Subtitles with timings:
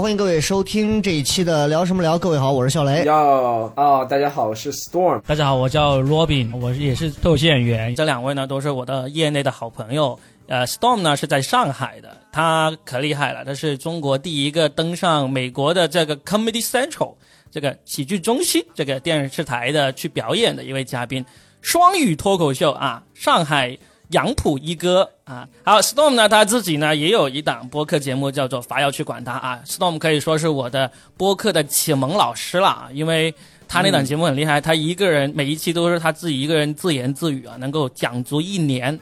[0.00, 2.18] 欢迎各位收听这一期的聊什么聊。
[2.18, 3.02] 各位好，我是笑雷。
[3.04, 5.22] 要啊、大家好，我是 Storm。
[5.22, 7.94] 大家好，我叫 Robin，我也是脱口秀演员。
[7.94, 10.18] 这两位呢都是我的业内的好朋友。
[10.48, 17.14] 呃，Storm 呢是在上海的，他可厉害了，他是中国第一个登上美国的这个 Comedy Central
[17.50, 21.24] 这个喜剧中心这个电视台的去表演的一位嘉宾，
[21.62, 23.76] 双语脱口秀啊，上海
[24.08, 25.48] 杨浦一哥啊。
[25.64, 33.34] 好，Storm 呢他自己呢也有一档播客节目叫做《伐要去管他》啊，Storm 可以说是我的播客的启蒙老师了啊，因为。
[33.68, 38.96] 他那档节目很厉害，他一个人每一期都是他自己一个人自言自语啊，能够讲足一年。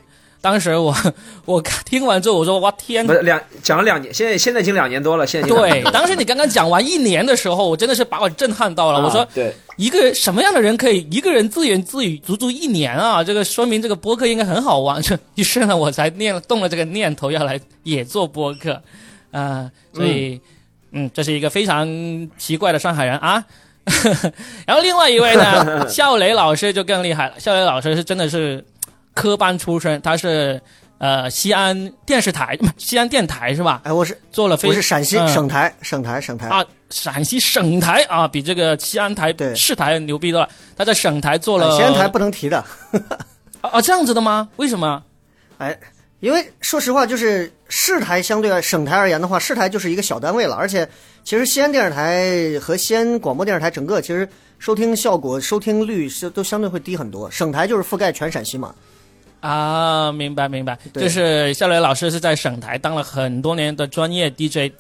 [0.45, 0.95] 当时我
[1.47, 9.03] 我听完之后，我说哇天不，是两讲了两年，现在现在已经两年多了，现在对当时你刚刚讲完一年的时候，我真的是把我震撼到了。
[9.03, 13.25] 我说啊对，一个人什么样的人可以一个人自言自语足足一年啊？
[13.25, 15.01] 这个说明这个播客应该很好玩。
[15.01, 18.79] 这于是呢，我才念动了这个念头，要来也做播客。
[19.31, 20.39] 啊、所以
[20.93, 21.89] 嗯这是一个非常
[22.37, 23.43] 奇怪的上海人啊。
[24.67, 27.35] 然后另外一位呢， 笑雷老师就更厉害了。
[27.41, 28.65] 笑雷老师是真的是
[29.15, 30.61] 科班出身，他是
[30.99, 33.81] 呃西安电视台、西安电台是吧？
[33.85, 36.49] 哎，我是做了非我是陕西嗯省台，省台，省台。
[36.49, 40.49] 啊，陕西省台啊，比这个西安台对市台牛逼多了。
[40.77, 42.59] 他在省台做了哎西安台不能提的。
[43.63, 44.49] 啊啊这样子的吗？
[44.57, 45.03] 为什么？
[45.59, 45.79] 哎，
[46.21, 50.89] 因为说实话，就是市台相对省台而言的话，市台就是一个小单位了，而且
[51.23, 54.29] 其实西安电视台和西安广播电视台整个其实
[54.59, 57.31] 收听效果、收听率是都相对会低很多。
[57.31, 58.75] 省台就是覆盖全陕西嘛。
[59.47, 64.73] 啊，明白明白，就是夏雷老师是在省台当了很多年的专业 DJ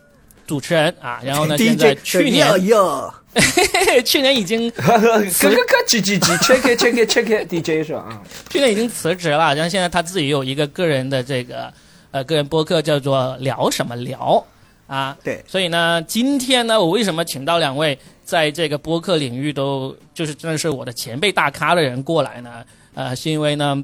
[0.46, 3.14] 主持人啊，然后呢， 现在去年呀呀，
[4.06, 8.00] 去年已经咯咯咯叽叽叽，check it check it check it DJ 是吧？
[8.08, 11.70] 啊， 去年已经辞职了，然后现在他自己有一个个人的这个
[12.10, 14.42] 呃个人播客，叫做聊什么聊
[14.86, 15.14] 啊。
[15.22, 22.64] 对所以呢，今天呢，我为什么请到两位在这个播客领域都就是真的是我的前辈大咖的人过来呢？
[22.94, 23.82] 呃，是因为呢，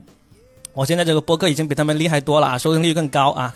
[0.80, 3.54] 我现在这个播客已经比他们厉害多了啊，收听率更高啊。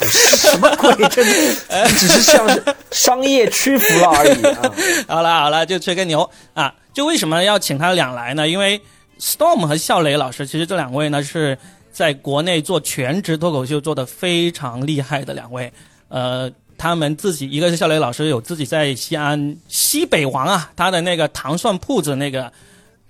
[0.00, 0.94] 什么鬼？
[1.08, 1.24] 这
[1.98, 2.62] 只是像是
[2.92, 4.62] 商业屈服了而已啊。
[5.08, 6.72] 好了好了，就吹个牛啊！
[6.92, 8.46] 就为什么要请他俩来呢？
[8.48, 8.80] 因为
[9.18, 11.58] Storm 和笑雷老师，其实这两位呢是
[11.90, 15.72] 在国内做全职脱口秀做的非常厉害的两位。
[16.10, 22.52] 呃，他们自己一个是笑雷老师有自己在西安西北王啊，他的那个糖蒜铺子那个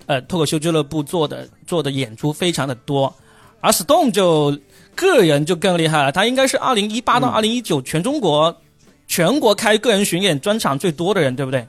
[0.06, 3.12] 呃脱口秀俱乐部做的做的演出非常的多，
[3.60, 4.56] 而 Stone 就
[4.94, 8.56] 个人就更厉害了，他应该是二零一八到二零一九全中国、
[9.06, 11.66] 全国开个人巡演专场最多的人，对不对？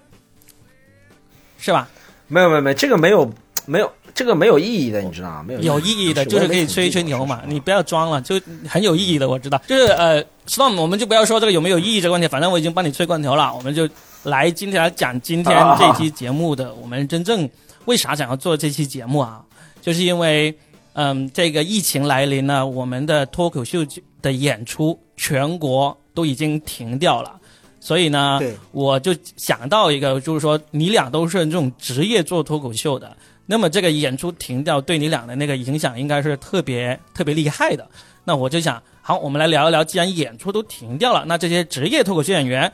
[1.58, 1.88] 是吧？
[2.28, 3.34] 没有没有没有，这个没有
[3.66, 5.44] 没有这个没有意义的，你知道吗？
[5.48, 7.42] 没有有意义的，就是可以吹一吹牛嘛。
[7.48, 9.60] 你不要装了，就很有意义的，我知道。
[9.68, 13.88] 就是呃，Storm，我们就不要说这个有没有意义这个问题，反正我已经帮你吹过牛了，我们就
[14.24, 17.50] 来今天来讲今天这期节目的我们真正
[17.86, 19.44] 为啥想要做这期节目啊？
[19.82, 20.58] 就是因为
[20.94, 23.86] 嗯，这个疫情来临呢，我们的脱口秀
[24.22, 27.40] 的演出全国都已经停掉了。
[27.80, 28.40] 所以呢，
[28.72, 33.16] 我就想到一个，就是说你俩都是这种职业做脱口秀的，
[33.46, 37.88] 那么这个演出停掉对你俩的那个影响应该是特别特别厉害的。
[38.24, 42.72] 那我就想，好，我们来聊一聊，既然演出都停掉了，那这些职业脱口秀演员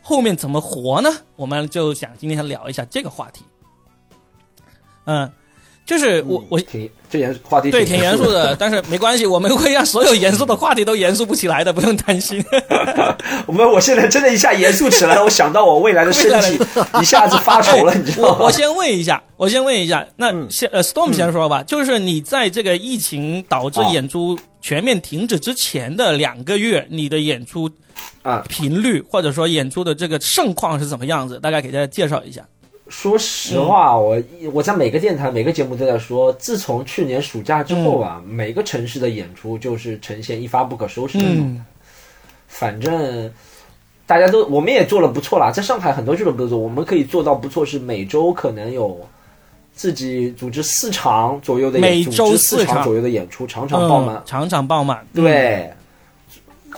[0.00, 1.10] 后面怎么活呢？
[1.36, 3.44] 我们就想今天聊一下这个话题。
[5.06, 5.30] 嗯，
[5.86, 12.44] 就是我我挺这严话题对挺严肃的，但是没关系，我们会让所有严肃的话题都严肃不起来的，不用担心。
[13.46, 16.58] 我们我现在真的一下严肃起来，我想到我未来的身体
[17.00, 18.36] 一下子发愁了，你知道吗？
[18.40, 27.70] 我我先问一下，我先问一下，那嗯先呃，Storm 先说吧，就是你在这个疫情导致啊演出全面停止之前的两个月，你的演出
[28.22, 31.38] 啊，频率或者说演出的这个盛况是怎么样子？
[31.38, 32.42] 大概给大家介绍一下。
[32.88, 34.22] 说实话，我
[34.52, 41.42] 我在每个电台、每个节目都在说，自从去年暑假之后啊，每个城市的演出就是呈现一发不可收拾的状态。
[41.42, 41.66] 嗯
[42.46, 43.28] 反正
[44.06, 49.00] 大家都，我们也做了不错啦，在上海很多俱乐部都做，我们可以做到不错，是每周可能有
[49.74, 54.22] 自己组织四场左右的每演，周四四场场左右的演出，场场爆满嗯，。
[54.24, 55.04] 场场爆满。
[55.12, 55.68] 对，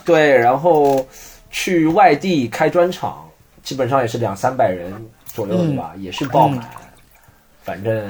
[0.03, 1.05] 对，然后
[1.51, 3.23] 去外地开专场，
[3.61, 4.91] 基本上也是两三百人
[5.37, 6.67] 左右的吧，也是爆满。
[7.63, 8.09] 反正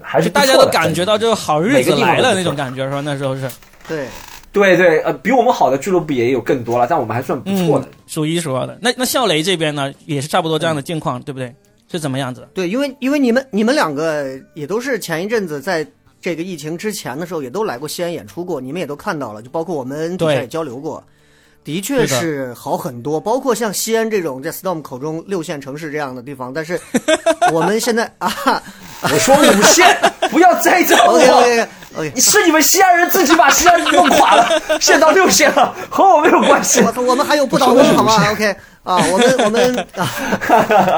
[0.00, 2.54] 还是大家都感觉到这个好日子来了那种。
[2.54, 3.00] 感觉，是吧？
[3.04, 3.50] 那时候是
[3.88, 4.06] 对，
[4.52, 7.86] 对对，呃，比我们好的俱乐部也有更多了，但我们还算不错的。
[7.86, 8.78] 嗯，数一数二的。
[8.80, 11.52] 那那笑雷这边呢，也是差不多这样的境况，对不对？
[11.90, 12.46] 是怎么样子？
[12.54, 15.86] 对，因为因为你们你们两个也都是前一阵子在
[16.20, 21.02] 这个疫情之前的时候，也都来过西安演出过，你们也都看到了，就包括我们底下对也交流过，
[21.64, 23.20] 的确是好很多。
[23.20, 26.80] 包括像西安这种在 Storm 口中六线城市这样的地方，但是
[27.52, 28.32] 我们现在啊
[29.02, 29.96] 我说五线，
[30.30, 31.28] 不要再讲，OK。
[31.28, 36.80] OK OK，是你们西安人自己把西安弄垮了，线到六线了，和我没有关系。
[36.96, 40.08] 我们还有不倒翁好吗？OK 啊，我们我们啊，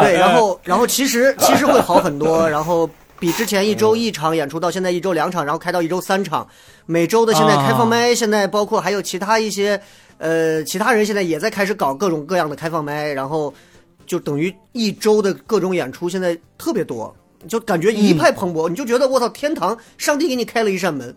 [0.03, 6.47] 对，然后然后其实其实会好很多，然后比之前一周一场演出到现在一周两场，然后开到一周三场，
[6.87, 9.81] 每周的现在开放麦，现在包括还有其他一些
[10.21, 13.53] 呃其他人现在也在开始搞各种各样的开放麦，然后
[14.07, 17.13] 就等于一周的各种演出现在特别多。
[17.49, 21.17] 就感觉一派蓬勃，你就觉得我操，天堂，上帝给你开了一扇门，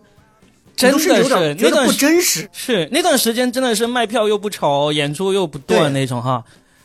[0.74, 2.48] 真是有点觉得不那段时真实。
[2.50, 6.42] 是那段时间真的是卖票又不愁，演出又不对断那种哈。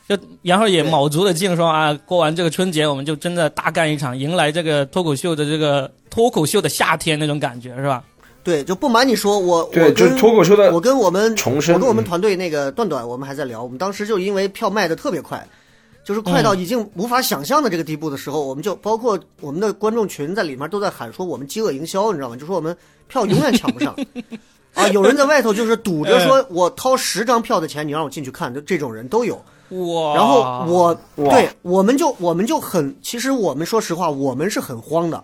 [0.09, 8.03] 就然后也卯足了劲说啊，过完这个春节我们就真的大干一场，迎来这个脱口秀的这个脱口秀的夏天那种感觉是吧？
[8.49, 15.47] 对，就不瞒你说，我对我跟就脱口秀的我跟我们重生我跟我们嗯团队那个段段，我们还在聊，我们当时就因为票卖的特别快，
[16.03, 22.35] 就是快嗯到已经无法想象的这个地步的时候，我们就包括我们的观众群在里面都在喊说我们饥饿营销，你知道吗？
[22.35, 22.75] 就说我们
[23.07, 23.95] 票永远抢不上。
[24.73, 29.35] 啊，有人在外头就是赌着说，我掏十张票的钱，你让我进去看，就这种人都有。
[29.69, 30.15] 哇！
[30.15, 35.23] 然后我对我们就我们就很，其实我们说实话，我们是很慌的，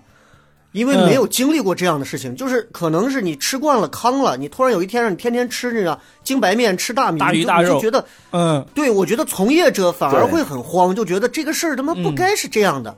[0.76, 12.94] 因为嗯没有经历过这样的事情，就是可能是你吃惯了糠了，你突然有一天让你天天吃那个精白面、吃大米，你就大鱼大肉你就觉得，嗯，对我觉得从业者反而会很慌，就觉得这个事儿他妈不嗯该是这样的，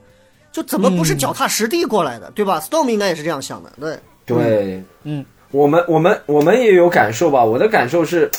[0.51, 7.45] 就怎么不是脚踏实地过来的，对吧？Storm 应该也是这样想的，对，对，嗯，我们我们我们也有感受吧。
[7.45, 8.29] 我的感受是，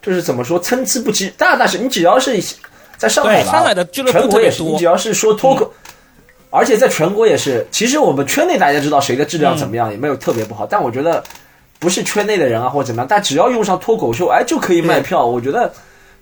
[0.00, 1.28] 就是怎么说，参差不齐。
[1.36, 2.40] 大大是你只要是
[2.96, 5.72] 在上海吧，上海的俱乐部全国也是，特别多你只要是说脱口。
[6.56, 10.66] 而且在全国也是，其实我们圈内大家知道谁的质量怎么样，也没有特别不好。
[10.66, 11.22] 但我觉得，
[11.78, 15.26] 不是圈内的人啊或者怎么样，但只要用上脱口秀，哎，就可以卖票。
[15.26, 15.70] 我觉得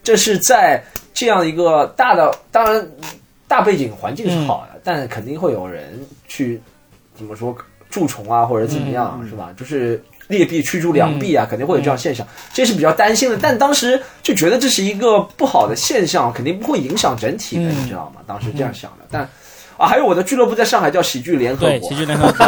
[0.03, 0.83] 这是在
[1.15, 2.85] 这样一个大的，当然
[3.47, 6.61] 大背景环境是好的，但肯定会有人去
[7.17, 7.57] 怎么说
[7.89, 9.55] 蛀虫啊或者怎么样，是吧？
[9.57, 13.39] 就是劣币驱逐良币啊，肯定会有这样现象，这是比较担心的。
[13.41, 18.21] 但当时就觉得这是一个不好的现象，肯定不会影响整体的，嗯你知道吗？
[18.27, 19.29] 当时这样想的，但。
[19.77, 22.47] 啊，还有我的俱乐部在上海叫喜剧联合对，喜，剧联合国，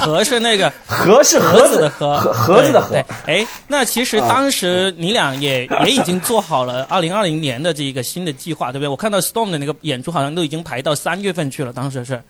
[0.00, 8.88] 和是那个 盒是盒子子的盒，盒盒子的盒对，对哎，那其实啊当时你俩也也已经做好了二零二零年的这一个新的计划，对不对？
[8.88, 12.22] 我看到 Storm 的那个演出好像都已经排到三月份去了，当时是，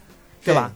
[0.44, 0.72] 是吧？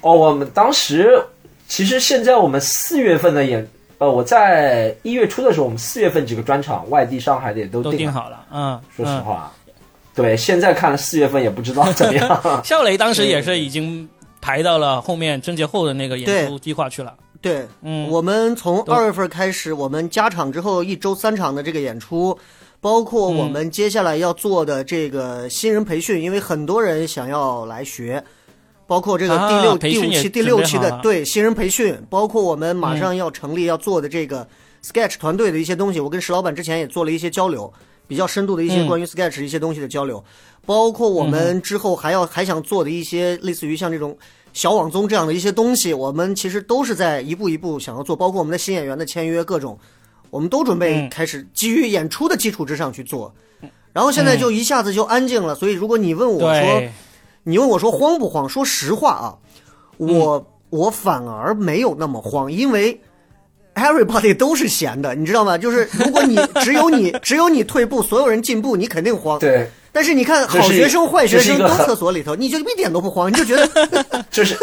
[0.00, 1.22] 哦，我们当时
[1.68, 3.66] 其实现在我们四月份的演，
[3.98, 9.24] 呃，我在一月初的时候，我们四月份几个专场，外地、上海的也都都定好了，嗯，说实嗯。
[9.24, 9.52] 话，
[10.14, 12.40] 对，现在看了四月份也不知道怎么样。
[12.62, 14.08] 笑雷当时也是已经
[14.40, 22.38] 排到了后面春节后的那个演出计划去了，对，嗯，我们从二月份开始，我们加场之后一周三场的这个演出，
[22.80, 28.22] 包括我们接下来要做的这个新人培训，因为很多人想要来学，
[28.86, 34.46] 包括这个第六、第五期、第六期的对新人培训，包括我们马上要成立要做的这个
[34.84, 37.72] Sketch 团队的一些东西，我跟石老板之前也做了一些交流。
[38.06, 38.86] 比较深度的一些嗯。
[38.86, 40.22] 关于 Sketch 一些东西的交流，
[40.66, 44.16] 包括我们之后还要还想做的一些类似于像这种
[44.52, 49.78] 小网综这样的一些东西，我们其实都是在一步一步想要做，包括我们的新演员的签约各种，
[50.30, 51.08] 我们都准备嗯。
[51.10, 53.34] 开始基于演出的基础之上去做。
[53.92, 56.82] 然后现在就一下子就安静了，所以如果你问我说，
[57.44, 58.48] 你问我说慌不慌？
[58.48, 59.38] 说实话啊，
[59.98, 63.00] 我、我反而没有那么慌，因为
[63.74, 65.56] everybody 都是闲的，你知道吗？
[65.58, 69.38] 就是如果你 只有你只有你退步，所有人进步，你肯定慌。
[69.38, 73.68] 对，但是你看，好学生、坏学生都厕所里头，你就一点都不慌，你就觉得
[74.30, 74.56] 这是，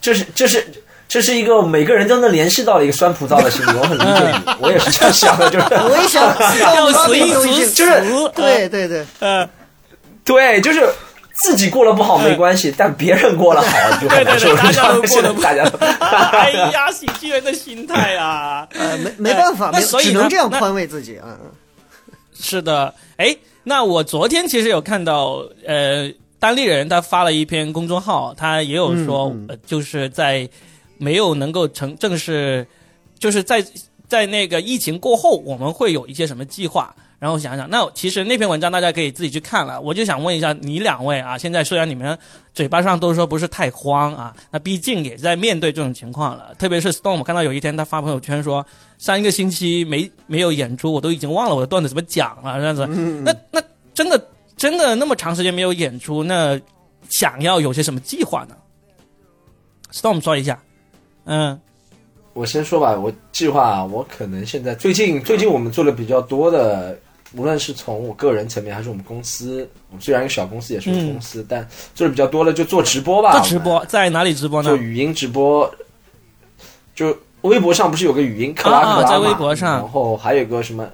[0.00, 0.66] 这是，这是。
[1.08, 8.02] 这是一个每个人都能联系到的一个酸葡萄的心理，我很理解你，我也是这样想的，就是我也想，要死一都已经死就是，
[8.34, 9.48] 对对对，呃，
[10.24, 10.84] 对，就是
[11.42, 13.68] 自己过得不好没关系，但别人过得好
[14.00, 14.54] 就很难受。
[14.54, 15.78] 对对对大家都 过得不大家都
[16.36, 21.50] 哎呀，喜剧人的心态啊，呃，没没办法，那所以只能这样宽慰自己，嗯嗯。
[22.38, 30.48] 是的，哎，那我昨天其实有看到，呃，单立人他发了一篇公众号，他也有说，嗯嗯呃就是在
[30.98, 32.66] 没有能够成正式，
[33.18, 33.64] 就是在
[34.08, 36.94] 在那个疫情过后，我们会有一些什么计划。
[37.18, 39.80] 然后想想，那其实那篇文章大家可以自己去看了。
[39.80, 42.16] 我就想问一下你两位啊，现在虽然你们
[42.52, 46.54] 嘴巴上都说不是太慌啊，那毕竟也在面对这种情况了。
[46.58, 48.64] 特别是 Storm，看到有一天他发朋友圈说，
[48.98, 52.86] 上一个星期没没有演出，我都已经忘了我的段子怎么讲了，这样子。
[52.86, 53.62] 那那
[53.94, 56.60] 真的真的那么长时间没有演出，那
[57.08, 58.54] 想要有些什么计划呢
[59.90, 60.58] ？Storm 说一下，
[61.24, 61.58] 嗯
[62.34, 66.98] 我先说吧，我计划我可能现在最近最近我们做的比较多的，
[67.36, 74.76] 无论是从我个人层面还是我们公司，我们虽然一个小公司也是个公司，但做的比较多的就做直播吧，做直播在哪里直播呢做？
[74.76, 75.70] 语音直播，
[76.94, 80.88] 就微博上不是有个语音克拉克拉嘛、啊在微博上然后还有一个什么，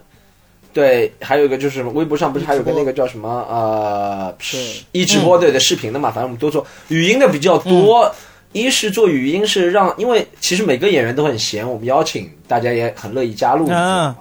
[0.73, 8.13] 对，还有一个就是微博上不是还有个那个叫什么呃对一直播对的视频的嘛，反正我们都做语音的比较多。
[8.55, 13.67] 一是做语音是让，因为其实每个演员都很闲，我们邀请大家也很乐意加入。
[13.71, 14.15] 嗯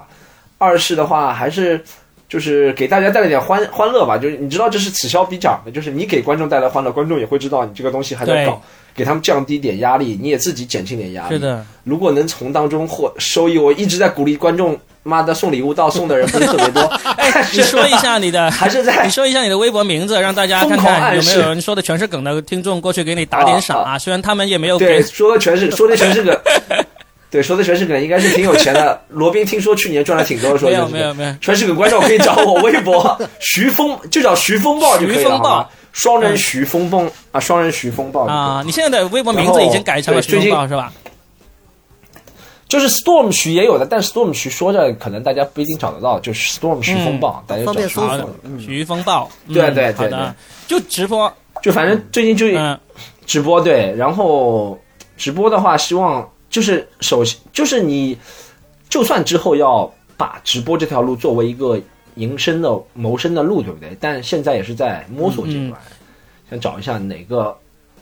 [0.58, 1.84] 二是的话还是
[2.32, 8.62] 就是给大家带来点欢欢乐吧，就是你知道这是此消彼长的，就是你给观众带来欢乐，观众也会知道你这个东西还在搞，
[8.96, 11.36] 给他们降低点压力，你也自己减轻点压力。
[11.36, 16.82] 是，的，如果能从当中获收益，我一直在鼓励观众，妈的送礼物到送的人不是特别多，
[17.18, 24.00] 哎，你说一下你的，还是在 你说一下你的微博名字，让大家看看有没有人说的全是梗的听众过去给你打点赏啊。
[24.00, 26.34] 虽然他们也没有对给，说的全是说的全是梗，
[27.32, 29.02] 对，说的全是梗，应该是挺有钱的。
[29.10, 35.22] 罗宾听说去年赚了挺多的，说没有的全是梗没有没有，全是梗，观众可以找我微博 徐风，就找徐风暴就可以了。
[35.24, 35.50] 徐风暴。
[35.50, 40.94] 好双人徐风暴啊，双人徐风暴啊，你现在的微博名字已经改成了徐风暴是吧？
[42.70, 50.10] 就是 Storm 徐也有的，但 Storm 徐说着可能大家不一定找得到，就是 Storm 徐风暴，大家方便找好搜索，徐风暴，嗯对对对，
[50.66, 52.80] 就直播，就反正最近就嗯。
[53.26, 54.80] 直播对，然后
[55.18, 58.16] 直播的话，希望就是首先就是你，
[58.90, 61.82] 就算之后要把直播这条路作为一个
[62.16, 63.98] 营生的谋生的路，对不对？
[64.00, 65.82] 但现在也是在摸索阶段，
[66.50, 67.58] 想找一下哪个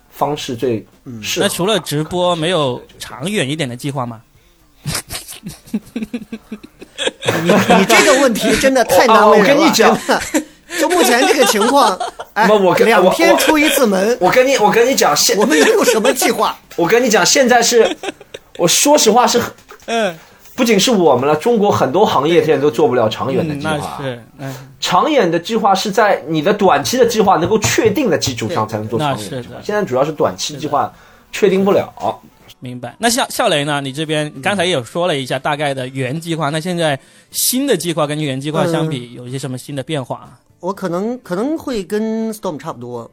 [0.10, 0.86] 方式最
[1.22, 1.46] 适合。
[1.46, 4.22] 那除了直播，没有长远一点的计划吗？
[7.44, 9.54] 你你这个问题真的太难为人了。
[9.56, 10.22] 哦我跟你讲真的，
[10.80, 11.98] 就目前这个情况，
[12.34, 16.58] 哎，不我跟两我我天出一次门，我跟你我跟你讲，现我们有什么计划？
[16.76, 17.96] 我跟你讲，现在是，
[18.60, 19.52] 我说实话是很，
[19.88, 20.16] 嗯，
[20.56, 23.98] 不仅是我们了，中国很多行业现在都做不了长远的嗯计划。
[24.00, 30.94] 那是，嗯，长远的计划是在你的短期的计划能够确定的基础上才能做长远的现在主要是短期计划
[31.32, 31.92] 确定不了。
[32.60, 32.94] 明白。
[33.00, 33.80] 那笑笑雷呢？
[33.80, 37.00] 你这边刚才也有说了一下大概的原计划，那现在
[37.32, 40.38] 新的计划跟原计划相比，有一些什么新的变化？
[40.60, 43.10] 我可能可能会跟 Storm 差不多，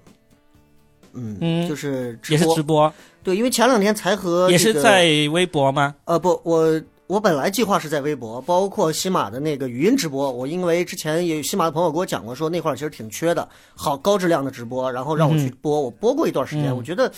[1.17, 2.93] 嗯，嗯就是直也是播直播，
[3.23, 5.95] 对，因为前两天才和也这个是在微博吗？
[6.05, 17.11] 呃不，我我本来计划是在微博，包括西马的那个语音直播，我因为之前也有西马的朋友给我讲过，说那块儿其实挺缺的，好高质量的直播，然后让我去播，我播过一段时间，嗯我觉得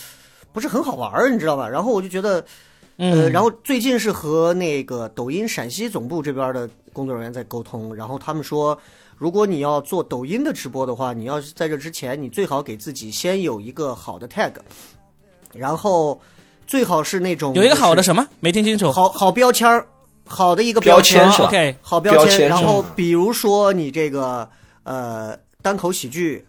[0.53, 1.69] 不是很好玩儿，你知道吧？
[1.69, 2.45] 然后我就觉得。
[3.01, 8.77] 呃，嗯，然后最近是和那个抖音陕西总部这边的工作人员在沟通，然后他们说，
[9.19, 14.53] 如果你要做抖音的直播的话，你要是在这之前，你最好给自己先有一个好的 tag，
[15.53, 16.21] 然后
[16.67, 18.25] 最好是那种有一个好的什么？
[18.39, 18.93] 没听清楚。
[18.93, 19.85] 好好标签儿，
[20.25, 24.49] 好的一个标签签是吧？OK，好标签，标签然后比如说你这个
[24.85, 26.47] 呃单口喜剧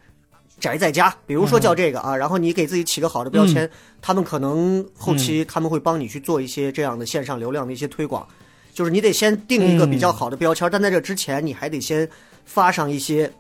[0.59, 3.67] 宅在家，比如说叫这个啊，然后你给自己起个好的标签，
[3.99, 8.27] 他们可能后期他们会帮你去做一些这样的线上流量的一些推广，
[8.73, 12.07] 就是你得先定一个比较好的标签，但在这之前你还得先
[12.49, 13.31] 发上一些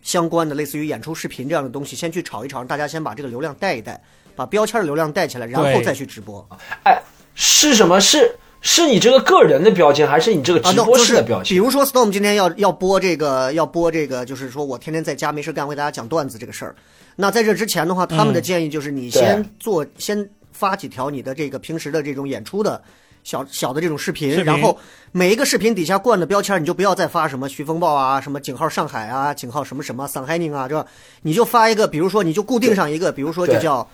[0.00, 4.02] 相关的类似于演出视频这样的东西，先去炒一炒，大家先把这个流量带一带，
[4.34, 6.48] 把标签的流量带起来，然后再去直播。
[6.84, 6.98] 哎，
[7.34, 8.00] 是什么？
[8.00, 11.54] 是是你这个个人的标签，还是你这个啊，直播室的标签？
[11.54, 16.74] 比如说，Storm 今天要要播这个，要播这个，就是说我天天在家没事干，为大家讲段子这个事儿。
[17.14, 22.82] 那在这之前的话，他们的建议就是你先做，先发几条你的这个平时的这种演出的
[23.26, 24.78] 小小的这种视频，然后
[25.10, 30.86] 每一个视频底下冠的标签，你就不要再发什么徐风暴啊，什么井号上海啊，井号什么什么 s u n h i n i n g 啊，这
[31.22, 33.84] 你就发一个，比如说你就固定上一个，比如说就叫，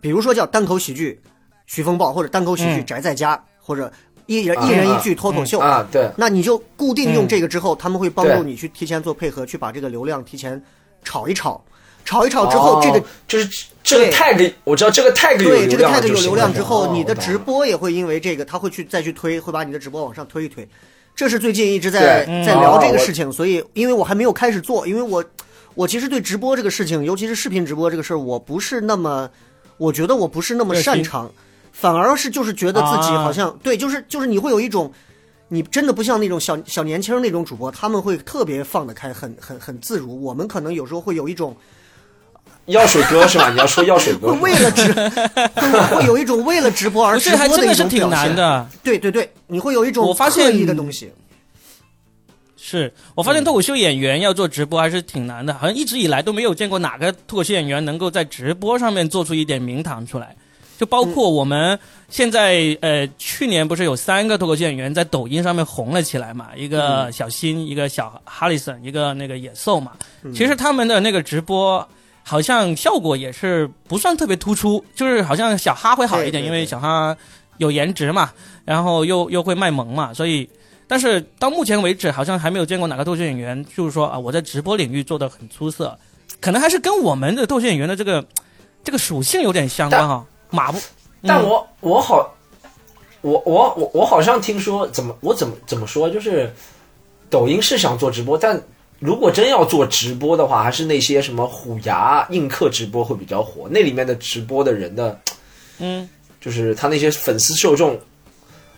[0.00, 1.22] 比如说叫单口喜剧
[1.66, 2.84] 徐风暴，或者单口喜剧嗯。
[2.84, 3.92] 宅在家，或者
[4.26, 10.60] 一人啊一人一句脱口秀啊，对，那你就固定用嗯这个之后，他们会帮助你去提前做配合，去把这个流量提前
[11.04, 11.62] 炒一炒，
[12.10, 20.68] 炒一炒之后，哦这个就是这个对 tag，我知道这个 tag 有对这个流量 tag 有流量之后，哦你的直播也会因为这个，他会去再去推，会把你的直播往上推一推。
[21.14, 25.24] 这是最近一直在在聊这个事情，所以因为我还没有开始做，因为我
[25.74, 29.30] 我其实对直播这个事情，尤其是视频直播这个事儿，我不是那么，
[29.76, 31.30] 我觉得我不是那么擅长，
[31.70, 34.92] 反而是就是觉得自己啊好像、对，就是就是你会有一种。
[35.52, 40.22] 你真的不像那种小小年轻那种主播，他们会特别放得开，很很很自如。
[40.22, 41.56] 我们可能有时候会有一种
[42.70, 43.50] 药水哥是吧？
[43.54, 48.28] 你要说药水哥会，为了直，会 会有一种为了直播而不是，还直播一真的是挺种表现。
[48.28, 48.68] 难的。
[48.82, 51.10] 对对对，你会有一种我发现刻意的东西。
[52.56, 60.36] 是我发现脱口秀演员要做直播还是挺难的，好像一直以来都没有见过哪个脱口秀演员能够在直播上面做出一点名堂出来。
[60.78, 66.46] 就包括我们现在，呃，去年不是有三个脱口秀演员在抖音上面红了起来嘛？
[66.56, 69.92] 一个小新，一个小哈里森，一个那个野兽嘛。
[70.32, 71.86] 其实他们的那个直播
[72.30, 77.16] 好像效果也是不算特别突出，就是好像小哈会好一点，对对因为小哈
[77.58, 78.30] 有颜值嘛，
[78.64, 80.48] 然后又又会卖萌嘛，所以。
[80.86, 85.96] 但是到目前为止，好像还没有见过哪个脱口秀演员，就是说啊，我在直播领域做的很出色，
[86.40, 88.24] 可能还是跟我们的脱口秀演员的这个
[88.82, 90.24] 这个属性有点相关哈。
[90.50, 92.28] 马不，嗯但我我好，
[93.20, 96.52] 我我我我好像听说怎么我怎么怎么说，就是
[97.28, 98.60] 抖音是想做直播，但
[99.00, 105.18] 如果真要做直播的话，还是那些什么虎牙映客直播会比较火，那里面的直播的人的，
[105.78, 106.06] 嗯，
[106.38, 107.98] 就是他那些粉丝受众，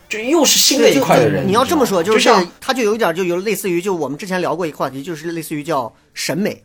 [0.09, 1.45] 就又是新的一块的人。
[1.47, 6.63] 你要这么说，就是像他就有一点就有类似于就我们之前聊过一个话题，就是类似于叫审美，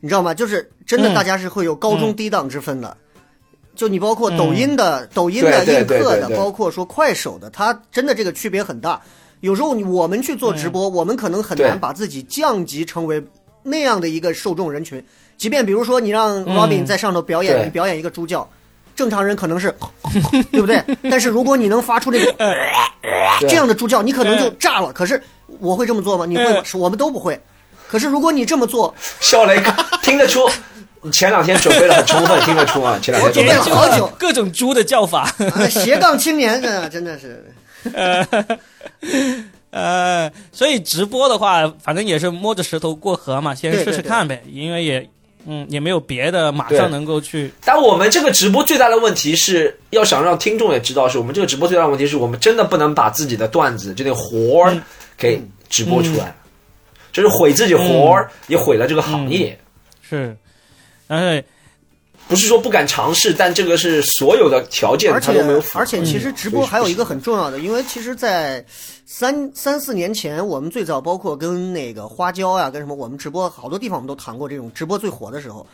[0.00, 0.34] 你知道吗？
[0.34, 2.94] 就是真的嗯大家是会有高中低档之分的。
[3.74, 9.00] 就你包括抖音的、抖音的映客的，包括说快手的，它真的这个区别很大。
[9.40, 13.22] 有时候我们去做直播，我们可能很难把自己降级成为
[13.62, 15.04] 那样的一个受众人群。
[15.36, 18.48] 即便比如说你让 Robin 在上头表演，表演一个猪叫，
[18.96, 19.72] 正常人可能是，
[20.50, 20.82] 对不对？
[21.10, 22.34] 但是如果你能发出这个
[23.40, 24.92] 这样的猪叫，你可能就炸了。
[24.92, 25.22] 可是
[25.60, 26.26] 我会这么做吗？
[26.26, 27.40] 你会我们都不会。
[27.86, 29.62] 可是如果你这么做，笑雷
[30.02, 30.50] 听得出，
[31.02, 34.10] 你前两天准备的很充分，听得出啊，前两天准备了好久。
[34.18, 37.46] 各种猪的叫法，啊斜杠青年，啊真的是
[39.70, 45.08] 呃，所以直播的话，反正也是摸着石头过河嘛，先试试看呗，因为也
[45.46, 54.76] 嗯也没有别的马上能够去但我们这个直播最大的问题是要想让听众也知道，是我们这个直播最大的问题是我们真的不能把自己的段子这点活儿
[55.16, 56.34] 给直播出来，
[57.12, 59.58] 就是毁自己活儿，也毁了这个行业。
[60.00, 60.34] 是，
[61.06, 61.42] 然后
[62.28, 65.62] 不是说不敢尝试，但这个是所有的条件而且它都没有。
[65.72, 68.62] 而且其实直播嗯还有一个很重要的，因为其实，在
[69.06, 75.66] 三三四年前，我们最早包括跟那个花椒呀、跟什么，我们直播好多地方我们都谈过这种直播最火的时候。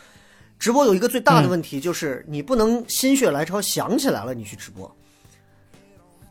[0.57, 4.89] 直播有一个最大的问题，就是你不能心血来潮想起来了你去直播，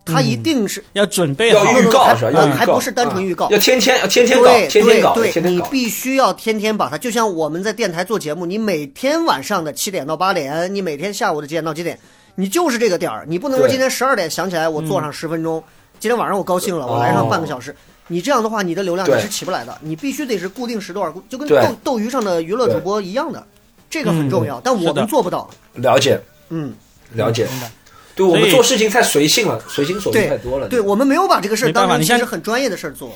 [0.05, 1.65] 它一定是要准备好。
[1.65, 2.31] 要预告还是吧？
[2.33, 3.47] 要，还不是单纯预告。
[3.47, 5.61] 啊要天天要天天搞，对天天搞，对对，你。
[5.71, 11.99] 必须要天天把它，就像我们在电台做节目，你每天晚上的七点到八点，你每天下午的几点到几点，
[12.35, 15.63] 你就是这个点儿，你不能说今天十二点想起来我做上十分钟，
[15.99, 17.75] 今天晚上我高兴了，我来上半个小时。
[18.07, 23.43] 你这样的话，你的流量你是起不来的，你必须得是固定时段，就跟斗斗鱼上的娱乐主播一样的，
[23.89, 25.49] 这个很重要，但我们做不到。
[25.73, 26.21] 了解。
[26.51, 26.75] 嗯，
[27.15, 27.71] 了解，明白
[28.15, 30.69] 对我们做事情太随性了，随心所欲太多了。
[30.69, 33.13] 对，我们没有把这个事儿当成其法你像实很专业的事儿做。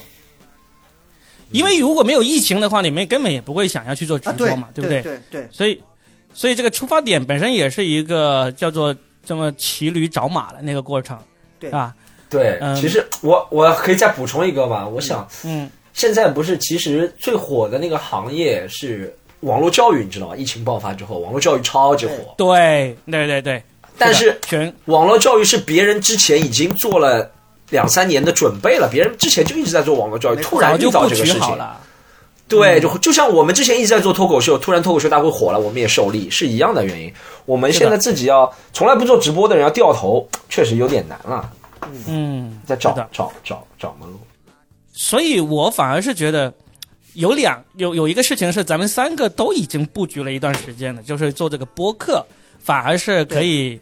[1.50, 5.00] 因为如果没有疫情的话，你们根本也不会想要去做直啊，对播嘛，不对？
[5.00, 5.02] 对？
[5.02, 5.80] 对对，所以，
[6.34, 11.18] 所以这个出发点本身也是一个叫做这么骑驴找马的那个过程，
[11.58, 11.94] 对啊，
[12.28, 12.76] 对，嗯。
[12.76, 15.70] 其实我我可以再补充一个吧，我想嗯。
[15.94, 20.37] 现在不是其实最火的那个行业是网络教育，你知道吗？
[20.37, 23.62] 疫情爆发之后，网络教育超级火，对对对对，
[23.98, 27.30] 但是全网络教育是别人之前已经做了
[27.70, 31.78] 两三年的准备了，别人之前就一直在做网络教育，突然就布到这个事情，了，
[32.46, 37.12] 对，就就像我们之前一直在做脱口秀，突然脱口秀大会火了，我们也受力，是一样的原因。
[37.44, 41.50] 我们现在自己要从来不做直播的人要掉头，确实有点难了，
[42.06, 44.18] 嗯，在找找找找门路。
[44.92, 46.52] 所以我反而是觉得
[47.12, 52.24] 有两有有一个事情是咱们三个都已经布局了一段时间了，就是做这个播客，
[52.58, 53.78] 反而是可以，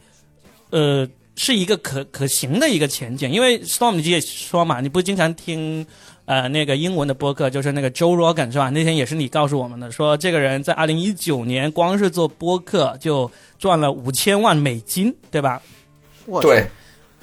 [0.70, 3.30] 呃，是一个可可行的一个前景。
[3.30, 5.86] 因为 Storm 你也说嘛，你不经常听
[6.24, 8.70] 呃那个英文的播客，就是那个 Joe Rogan 是吧？
[8.70, 15.62] 那天也是你告诉我们的，说这个人在二零一九年光是做播客就赚了五千万美金，对吧？
[16.42, 16.66] 对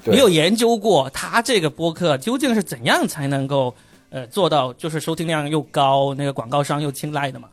[0.04, 3.74] 你有研究过他这个播客究竟是怎样才能够
[4.10, 7.48] 呃做到就是收听量又高，那个广告商又青睐的吗？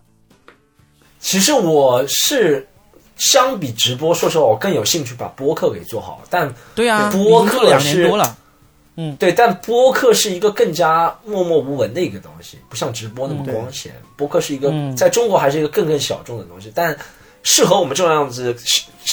[1.20, 2.68] 其实我是
[3.22, 6.24] 相比直播，说实话，我更有兴趣把播客给做好。
[6.28, 8.36] 但对啊，播客是多了，
[8.96, 13.94] 嗯对，但播客是一个更加默默无闻的一个东西，不像直播那么光鲜。
[14.18, 16.98] 播客是一个嗯在中国还是一个更更小众的东西，但
[17.44, 18.56] 适合我们这种样子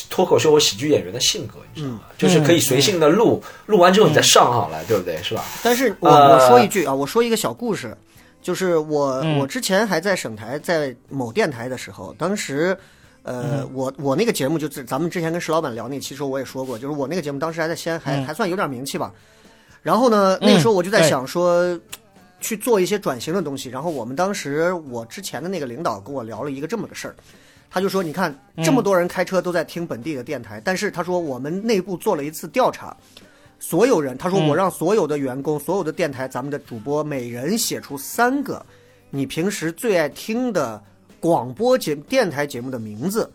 [0.09, 2.01] 脱口秀或喜剧演员的性格，你知道吗？
[2.17, 5.23] 就是可以随性的录，录完之后你再上上来，对不对？
[5.23, 5.45] 是吧？
[5.63, 7.95] 但是我呃我说一句啊，我说一个小故事，
[8.41, 12.75] 就是我、嗯我之前还在省台，在某电台的时候，当时。
[13.23, 18.25] 呃，我我那个节目就是咱们之前跟石老板聊那期时候我也说过，就是我那个节目当时还在西安还、嗯。
[18.25, 19.13] 还算有点名气吧。
[19.83, 21.79] 然后呢，那个时候我就在想说，
[22.41, 23.69] 去做一些转型的东西。
[23.69, 27.15] 然后我们当时我之前的那个领导跟我聊了一个这么个事儿，
[27.71, 32.97] 他就说，你看这么多人开车都在听本地的电台，但是他说我们内部做了一次调查，
[33.59, 34.49] 所有人，他说嗯。
[34.49, 38.65] 我让所有的员工、所有的电台，咱们的主播每人写出三个
[39.11, 40.83] 你平时最爱听的
[41.21, 43.31] 广播节电台节目的名字。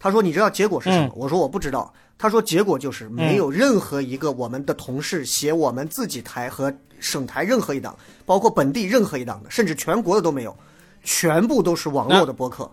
[0.00, 1.06] 他说你知道结果是什么？
[1.06, 1.92] 嗯我说我不知道。
[2.16, 7.96] 他说结果就是没有任何一个我们的同事写我们自己台和省台任何一档，
[8.26, 10.56] 包括本地任何一档的，甚至全国的都没有，
[11.04, 12.68] 全部都是网络的播客。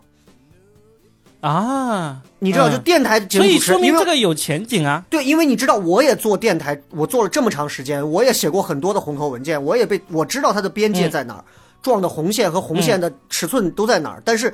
[1.41, 5.06] 啊，你知道，就嗯电台节目所以说明这个有前景啊。
[5.12, 11.45] 对，因为你知道，我也做电台，我做了这么长时间，我也写过很多的红头文件，我也被我知道它的边界在哪儿，
[11.86, 14.21] 撞的红线和红线的尺寸都在哪儿。
[14.26, 14.52] 但是，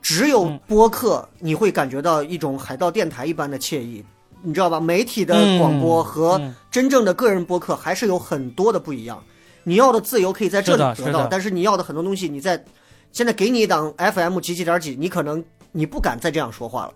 [0.00, 4.04] 只有播客，你会感觉到一种海盗电台一般的惬意，
[4.40, 4.78] 你知道吧？
[4.78, 9.20] 媒体的广播和嗯真正的个人播客还是有很多的不一样。
[9.64, 12.64] 你要的自由可以在这里得到，但是你要的很多东西，你在
[13.10, 16.92] 现在给你一档 FM 几几点几，你可能你不敢再这样说话了。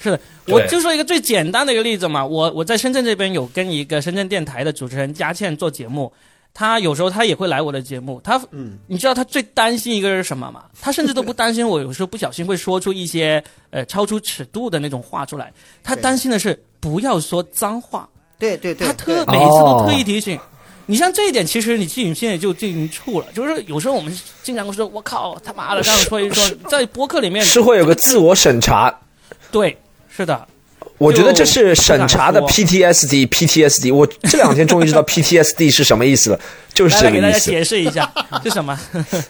[0.00, 6.12] 是的，我就说一个最简单的一个例子嘛，我我在深圳这边有跟一个深圳电台的主持人佳倩做节目，
[6.52, 10.64] 他有时候他也会来我的节目，他嗯，你知道他最担心一个是什么吗？
[10.80, 18.08] 他甚至都不担心我有时候不小心会说出一些呃超出尺度的那种话出来，他担心的是不要说脏话，
[18.38, 19.36] 对对对，他特对。
[19.36, 20.38] 每次都哦特意提醒。
[20.90, 28.98] 你像这一点，其实你自己现在就进行处了，就是有时候我们经常会说“我靠他妈的”这样说一说，在播客里面是会有个自我审查。
[29.52, 29.76] 对，
[30.08, 30.48] 是的，
[30.98, 33.26] 我觉得这是审查的 PTSD。
[33.28, 36.40] PTSD，我这两天终于知道 PTSD 是什么意思了，
[36.74, 37.50] 就是来来给大家这个意思。
[37.50, 38.78] 解释一下 是什么。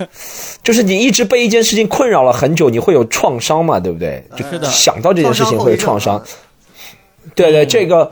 [0.64, 4.24] 就是你一直被一件事情困扰了很久，你会有创伤嘛，对不对？
[4.36, 6.22] 就是想到这件事情会有创伤
[7.34, 8.10] 对对，这个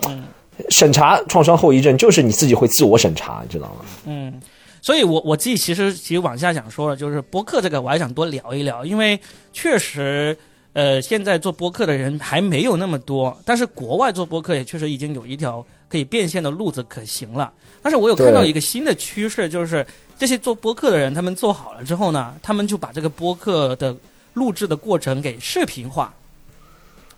[0.69, 3.85] 审查创伤后遗症就是你自己会自我审查，你知道吗？
[4.05, 4.41] 嗯，
[4.83, 9.19] 所以我我自己其实其实往下想说了，就是播客这个我还想多聊一聊，因为
[9.53, 10.37] 确实，
[10.77, 17.51] 呃，现在做播客的人还没有那么多，但是国外做播客也确实已经有一条可以变现的路子可行了。
[17.81, 19.87] 但是我有看到一个新的趋势，就是
[20.19, 23.97] 这些做播客的人，他们做好了之后呢，他们就把这个播客的
[24.35, 26.13] 录制的过程给视频化。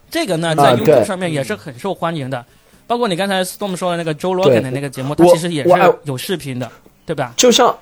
[0.08, 2.46] 这个呢，在 YouTube 上面也是很受欢迎的，
[2.86, 5.70] 包括你刚才 Storm 说的那个 Joe Rogan 的那个节目，它其实也是
[6.04, 6.70] 有视频的，
[7.04, 7.34] 对吧？
[7.36, 7.76] 就像，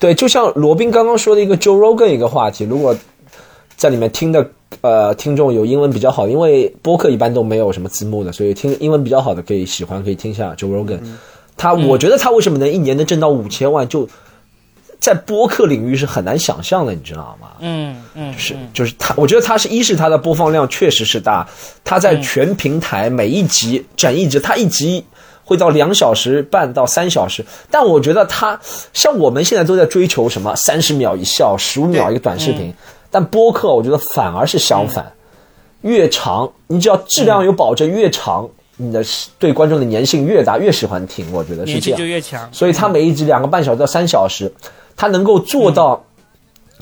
[0.00, 2.96] 对，就像罗宾刚刚说的一个 Joe Rogan 一个话题，如果
[3.80, 4.46] 在里面听的
[4.82, 11.00] 呃听众有英文比较好，因为播客一般都没有什么字幕的，所以听英文比较好的可以喜欢可以听一下 Joe Rogan。
[11.56, 14.06] 他我觉得他为什么能一年能挣到五千万，就
[14.98, 17.52] 在播客领域是很难想象的，你知道吗？
[17.60, 21.48] 嗯嗯，是嗯就是他，我觉得他是一是他的播放量确实是大，
[21.82, 25.02] 他在全平台每一集整一集，他一集
[25.42, 28.60] 会到两小时半到三小时，但我觉得他
[28.92, 32.74] 像我们现在都在追求什么三十秒一笑，十五秒一个短视频，
[33.10, 35.12] 但播客我觉得反而是相反，
[35.82, 39.04] 越长你只要质量有保证，越长你的
[39.38, 41.98] 对观众的粘性越大，越喜欢听，我觉得是这样。
[41.98, 42.04] 就。
[42.04, 42.48] 越强。
[42.52, 44.52] 所以他每一集两个半小时到三小时，
[44.96, 46.02] 他能够做到，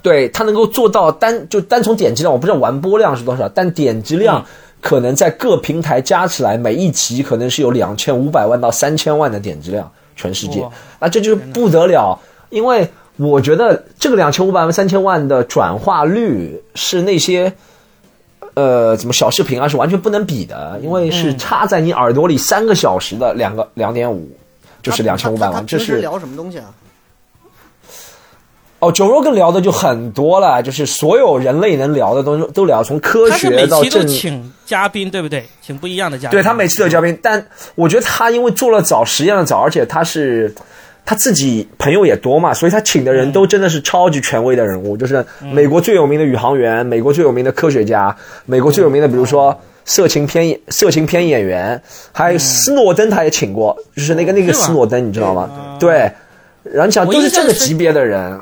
[0.03, 4.45] 对他能够做到单就单从点击量，我不知道完播量是多少，但点击量
[4.81, 10.65] 可能在各平台加起来，每一集可能是有两千五百万到三千万的点击量，全世界，
[11.01, 12.17] 那这就是不得了，
[12.51, 17.53] 因为我觉得这个两千五百万三千万的转化率是那些。
[18.55, 24.29] 呃，怎么小视频啊是完全不能比的，因为是插在你耳朵里三个小时的两个两点五，
[24.83, 26.65] 就是两千五百万，这是聊什么东西啊？
[28.81, 34.09] 哦，九肉更聊的就很多了，就是所有人类能聊的东西都聊，从科他是每期都学到政。
[34.09, 35.47] 请嘉宾，对不对？
[35.63, 36.37] 请不一样的嘉宾。
[36.37, 40.53] 对他每次都有嘉宾，但我觉得他因为做了早，实验了早，而且他是
[41.09, 51.81] 他自己朋友也多嘛，所以他请的人都真的是超级权威的人物，就是美国最有名的宇航员，美国最有名的科学家，美国最有名的比如说色情片色情片演员，
[52.13, 55.79] 还有斯诺登他也请过，就是那个那个斯诺登，你知道吗？
[55.81, 56.13] 对，
[56.63, 58.39] 然后你想都是这个级别的人。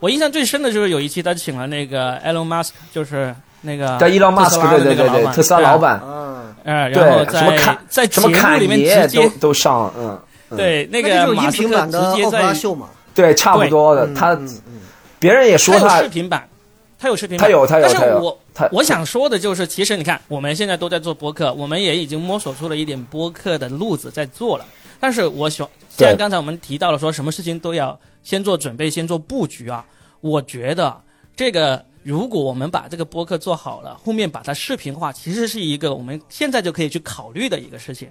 [0.00, 10.18] 我印象最深的就是有一期他请了那个 Elon Musk，就是那个对，伊朗马斯克，对对对对，特斯拉老板，啊，呃，对然后在什么侃在节目什么侃里面都直接都上，嗯，
[10.56, 12.88] 对那个就是音个马斯克频版的直接奥普拉在秀嘛。
[13.14, 14.06] 对，差不多的。
[14.06, 14.38] 嗯他
[15.18, 16.48] 别人也说他视频版，
[16.98, 24.64] 他有视频版，他有他有但是他有我他我想说的就是，其实你看，我们现在都在做播客，我们也已经摸索出了一点播客的路子在做了。
[24.98, 29.84] 但是我想，既然刚才我们提到了说什么事情都要先做准备，先做布局啊，
[30.22, 30.98] 我觉得
[31.36, 38.08] 这个如果我们把这个播客做好了，后面把它视频化，其实是一个我们现在就可以去考虑的一个事情。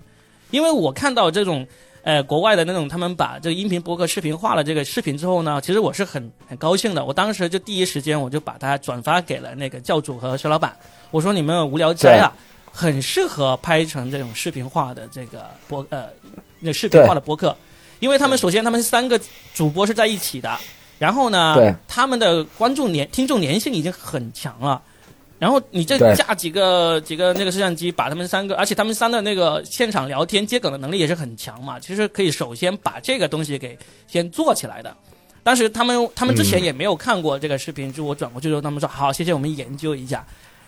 [0.51, 1.65] 因为我看到这种
[2.01, 7.03] 呃国外的那种他们把这个音频播客视频化了这个视频之后呢，其实我是很很高兴的。
[7.03, 10.75] 我当时就第一时间我就把它转发给了那个教主和薛老板，
[11.11, 12.31] 我说你们无聊斋啊，
[12.71, 16.05] 很适合拍成这种视频化的这个播呃
[16.59, 17.55] 那视频化的播客，
[17.99, 19.19] 因为他们首先他们三个
[19.53, 20.57] 主播是在一起的，
[20.97, 24.81] 然后呢，他们的观众粘听众粘性已经很强了。
[25.39, 31.79] 然后你再架几个几个那个摄像机，把他们三个，而且他们三的那个现场聊天接梗的能力也是很强嘛。
[31.79, 34.93] 其实可以首先把这个东西给先做起来的。
[35.41, 40.25] 当时他们他们之前也没有看过这个视频，就我转过去之后，他们说好，谢谢我们研究一下。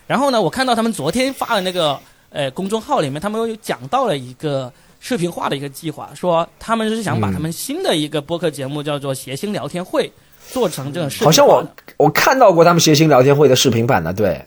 [0.07, 10.11] 然后呢，我看到他们昨天发的那个呃公众号里面，他们有讲到了一个视频化的一个计划，说他们是想把他们新的一个播客节目叫做“谐星聊天会”
[10.49, 11.25] 做成这种视频。
[11.25, 11.63] 好像我
[11.97, 14.43] 我看到过他们谐星聊天会的视频版的，对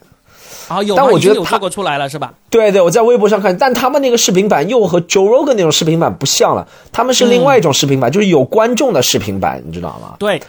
[0.68, 2.32] 啊有，但我觉得有做过出来了是吧？
[2.50, 10.16] 对对，我在微博上看，但他们那个视频版又和 Joe Rogan 那种视频版不像了，他们是另外一种视频版，就是有观众的视频版，你知道吗？
[10.18, 10.40] 对，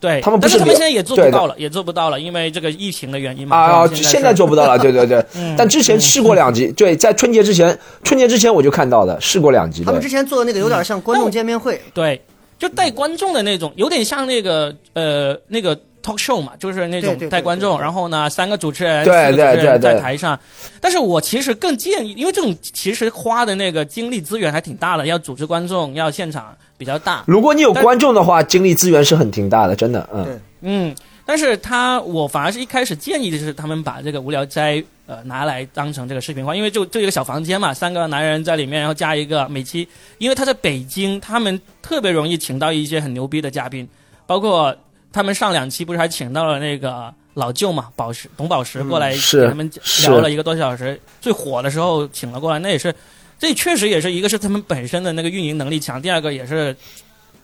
[0.00, 3.56] 对，他们不但是他们现在也做不到了，也做不到了，因为这个疫情的原因嘛。
[3.56, 5.24] 啊，现在做不到了， 对对对。
[5.34, 9.82] 嗯但之前试过两集，对，在春节之前，春节之前我就看到的，试过两集。
[9.84, 12.20] 他们之前做的那个有点像观众见面会，对，
[12.58, 15.76] 就带观众的那种，有点像那个呃那个
[16.08, 20.38] talk show 嘛，就是那种带观众，然后呢三个主持人，对四个主持人对对对在台上。
[20.80, 27.24] 但是我其实更建议，因为这种其实花的那个精力资源还挺大的，要组织观众，要现场比较大。
[27.26, 30.40] 如果你有观众的话，精力资源是很挺大的，真的，嗯。
[30.60, 30.94] 嗯，
[31.24, 39.86] 但是他我反而是一开始建议的是他们把这个无聊斋呃拿来当成这个视频化，因为就就一个小房间嘛，三个男人在里面，然后加一个每期，
[40.18, 43.88] 因为他在北京，他们特别容易请到一些很牛逼的嘉宾，
[44.26, 44.74] 包括
[45.12, 49.70] 他们上两期不是还请到了那个老舅嘛，宝石董宝石过来是给他们
[50.02, 52.94] 聊了一个多小时，最火的时候请了过来，那也是。
[53.40, 56.76] 这确实也是一个是他们本身的那个运营能力强，第二个也是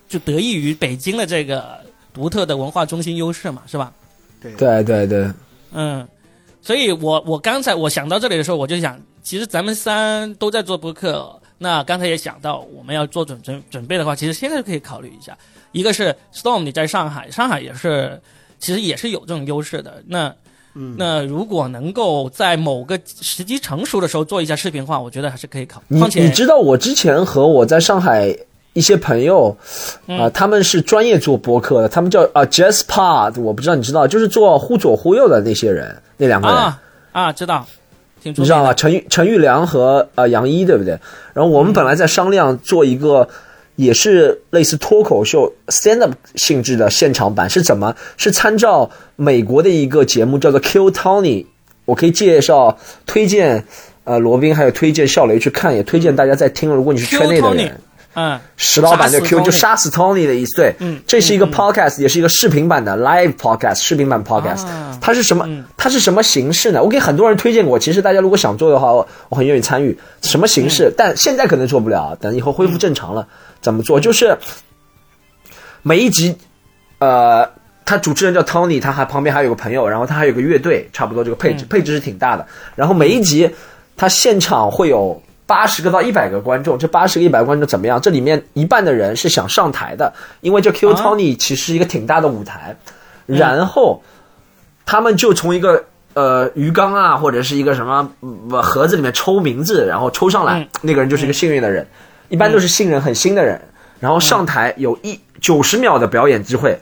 [0.09, 1.79] 就得益于北京的这个
[2.12, 3.92] 独特的文化中心优势嘛，是吧？
[4.42, 5.31] 对对对，
[5.70, 6.05] 嗯，
[6.61, 15.37] 所以我我刚才我想到这里的时候，我就想，其实咱们三都在做播客，那刚才也想到我们要做准准准备的话，其实现在就可以考虑一下。
[15.73, 18.21] 一个是 Storm 你在上海，上海也是
[18.59, 20.03] 其实也是有这种优势的。
[20.07, 20.35] 那
[20.75, 25.83] 嗯，那如果能够在某个时机成熟的时候做一下视频化，我觉得还是可以考。
[25.88, 28.37] 你况且你知道我之前和我在上海
[28.73, 29.57] 一些朋友，
[30.07, 36.57] 嗯啊、他们是专业做播客的，他们叫啊 Jazz Pod，我不知道你知道，就是做忽左忽右的那些人，那两个人。
[36.57, 37.64] 啊啊知道，
[38.24, 38.74] 你知道吗？
[38.74, 40.98] 陈玉陈玉良和呃杨一，对不对？
[41.34, 43.28] 然后我们本来在商量做一个，
[43.76, 47.94] 也是类似脱口秀 stand up 性质的现场版，是怎么？
[48.16, 51.46] 是参照美国的一个节目叫做 Kill Tony，
[51.84, 53.64] 我可以介绍推荐
[54.04, 56.70] 呃罗宾还有推荐笑雷去看，也推荐大家在听。
[56.70, 57.80] 如果你是圈内的人。
[58.14, 65.44] 嗯，石老板对 Q 就杀死 Tony 的意思，对，嗯这是一个 podcast，、也是一个视频版的 live podcast，视频版 podcast，、啊它是什么？
[65.46, 66.83] 嗯它是什么形式呢？
[66.83, 69.98] 我给很多人推荐过，其实大家如果想做的话，我我很愿意参与。
[70.22, 70.92] 什么形嗯式？
[70.96, 73.27] 但现在可能做不了，等以后恢复正常了，
[73.61, 74.00] 怎么做？
[74.00, 74.37] 就是
[75.83, 76.35] 每一集，
[77.00, 77.46] 呃，
[77.85, 82.46] 他主持人叫 Tony，他还旁边还有个朋友，然后他还有个乐队，差不多这个配置、嗯配置是挺大的。
[82.74, 83.50] 然后每一集
[83.96, 88.00] 他现场会有八十个到一百个观众，这八十个一百个观众怎么样？
[88.00, 92.76] 这里面一半的人是想上台的，因为这 Q 啊？Tony 其实是一个挺大的舞台，
[93.26, 94.02] 然后
[94.87, 95.85] 他们就从一个。
[96.14, 98.09] 呃，鱼缸啊，或者是一个什么
[98.48, 100.68] 呃盒子里面抽名字，然后抽上来，嗯。
[100.83, 101.85] 那个人就是一个幸运的人，
[102.28, 103.61] 一般都是新人很新的人，
[103.98, 106.80] 然后上台有一九十秒的表演机会，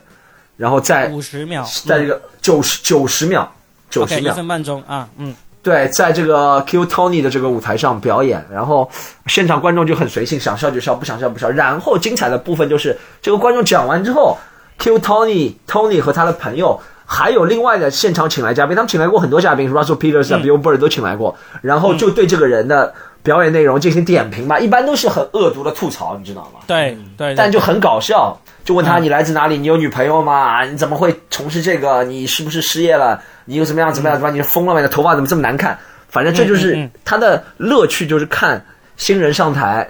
[0.55, 3.51] 然后在五十秒，在这个九十九十秒
[3.89, 8.87] 九十 OK 一秒分半钟啊，嗯，对，在这个 Q Tony 的这个舞台上表演，然后
[9.25, 11.49] 现场观众就很随性，想笑就笑，不想笑不笑。
[11.49, 14.37] 然后精彩的部分就是这个观众讲完之后
[14.77, 16.79] ，Q Tony Tony 和他的朋友。
[17.05, 22.91] 还有另外的现场请来嘉宾，他们请来过很多嘉宾，Russell Peters 啊、Bill Burr 都请来过，然后就对这个人的
[23.23, 26.59] 表演内容进行点评嘛，一般都是很恶毒的吐槽，你知道吗？
[26.67, 30.63] 对对，但就很搞笑，就问他嗯你来自哪里，你有女朋友吗？
[30.65, 32.03] 你怎么会从事这个？
[32.03, 33.19] 你是不是失业了？
[33.45, 34.37] 你又怎么样怎么样怎么样？
[34.37, 34.79] 你疯了吗？
[34.79, 35.77] 你的头发怎么这么难看？
[36.09, 38.63] 反正这就是他的乐趣，就是看
[38.97, 39.87] 新人上台。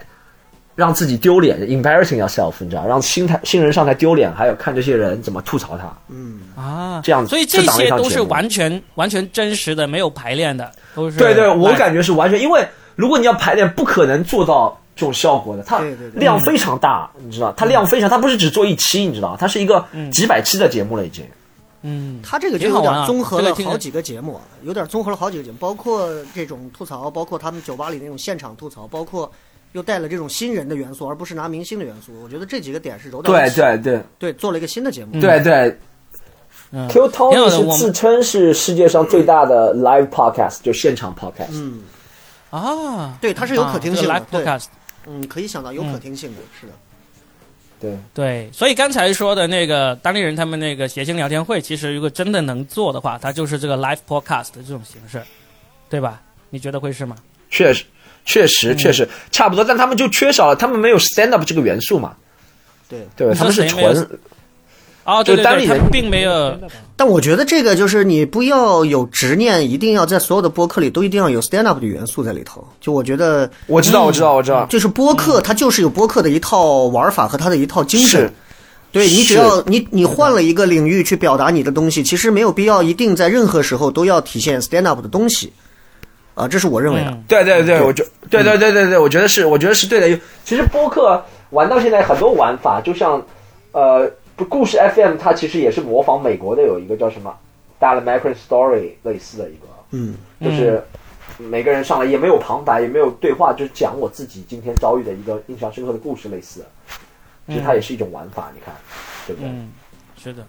[0.75, 5.83] 让自己丢脸，embarrassing yourself，你知道，让新台新人上台丢脸，还有看这些人怎么吐槽他。
[6.09, 15.81] 嗯啊，这样所以这些都是完全完全真实的，没有排练的，都是对对，我感觉是完全，因为如果你要排练，不可能做到这种效果的，它
[16.13, 21.25] 量非常大，你知道，它量非常，它不是只做一期，你知道，它是一个几百期的节目了已经。
[21.81, 29.29] 嗯，它这个就有点综合了好几个节目，有点综合了好几个节目，包括这种吐槽，包括他们酒吧里那种现场吐槽，包括
[29.73, 32.13] 又带了这种新人的元素，而不是拿明星的元素。
[32.23, 34.01] 我觉得这几个点是柔道对，对对。
[34.17, 35.19] 对，做了一个新的节目。
[35.19, 35.77] 对对。
[36.71, 41.51] 嗯，Q Tony 是自称是世界上最大的 live podcast，就现场 podcast。
[41.51, 41.81] 嗯，
[42.57, 44.61] 啊，对，它是有可听性的，
[45.07, 46.73] 嗯，可以想到有可听性的，是的。
[47.81, 55.19] 对，对，所以刚才说的那个当地人他们那个谐星聊天会，其实如果真的能做的话，它就是这个 live podcast 的这种形式，
[55.89, 56.21] 对吧？
[56.51, 57.15] 你觉得会是吗？
[57.49, 57.83] 确实
[58.23, 58.47] 确嗯。
[58.47, 59.09] 实确实。
[59.31, 62.15] 差不多，但他们就缺少了，他们没有 stand up 这个元素嘛，
[62.87, 64.07] 对，对他们是纯
[65.05, 66.57] 哦，对对对，他并没有，
[66.95, 72.65] 但我觉得这个就是你不要有执念，一定要在所有的播客里都一定要有 stand up 的元素在里头。
[72.79, 78.31] 就我觉得，我知道我知道我知道，就是播客它就是有播客的一套玩法和它的一套精神。
[78.93, 85.51] 对你只要你你换了一个领域去表达你的东西，其实没有必要一定在任何时候都要体现 stand up 的东西，
[86.35, 87.09] 啊，这是我认为的。
[87.09, 90.19] 嗯对对对，我觉对对对对对，我觉得是，我觉得是对的。
[90.45, 93.19] 其实播客玩到现在很多玩法，就像
[93.71, 97.35] 呃，不故事 FM，它其实也是模仿美国的有一个叫什么
[97.79, 100.83] d a l a m a c r a n Story 类似的一个，嗯，就是
[101.37, 106.65] 每个人上来也没有旁白，也没有对话，就是讲我自己今天遭遇的一个印象深刻的故事类似的。
[107.47, 108.73] 其实它也是一种玩法，你看，
[109.27, 109.49] 对不对？
[109.49, 109.71] 嗯，
[110.17, 110.45] 是的。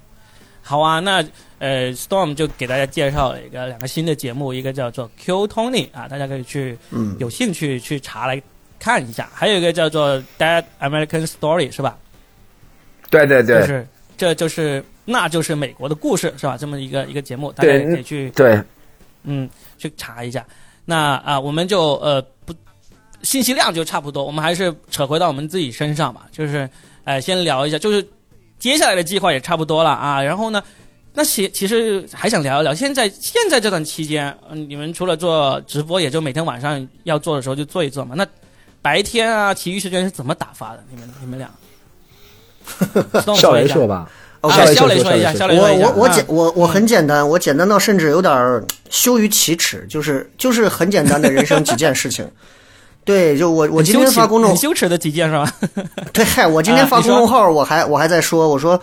[0.62, 1.22] 好啊，那
[1.58, 8.40] 呃，Storm 就给大家介绍了一个两个新的节目，一个叫做 Q Tony 啊，大家可以去嗯有兴趣去查来
[8.78, 9.28] 看一下。
[9.34, 11.98] 还有一个叫做 Dead American Story 是吧？
[13.14, 16.56] 对对对就是这就是那就是美国的故事是吧？
[16.56, 18.60] 这么一个一个节目，大家也可以去对，
[19.22, 19.48] 嗯
[19.78, 20.46] 去查一下。
[20.84, 22.54] 那啊，我们就呃不
[23.22, 26.68] 信息量就差不多，我们还是扯回到我们自己身上吧，就是
[27.04, 28.06] 呃先聊一下，就是
[28.58, 30.22] 接下来的计划也差不多了啊。
[30.22, 30.62] 然后呢，
[31.12, 38.14] 那其其实还想聊一聊，现在现在这段期间，嗯，你们除了做直播，也就每天晚上要做的时候就做一做嘛。
[38.14, 38.26] 那
[38.80, 40.84] 白天啊，其余时间是怎么打发的？
[40.90, 41.50] 你们你们俩？
[43.24, 44.08] 笑说一下雷说吧，
[44.40, 45.84] 啊，笑一下，说说说肖雷说一下。
[45.84, 52.28] 啊我我我简我我很简单，我简单到甚至有点儿羞于启齿，就是就是很简单的人生几件事情。
[53.04, 55.52] 对，就我我今天发公众很羞耻的几件是吧？
[56.12, 58.80] 对，嗨，我今天发公众号，我还我还在说，我说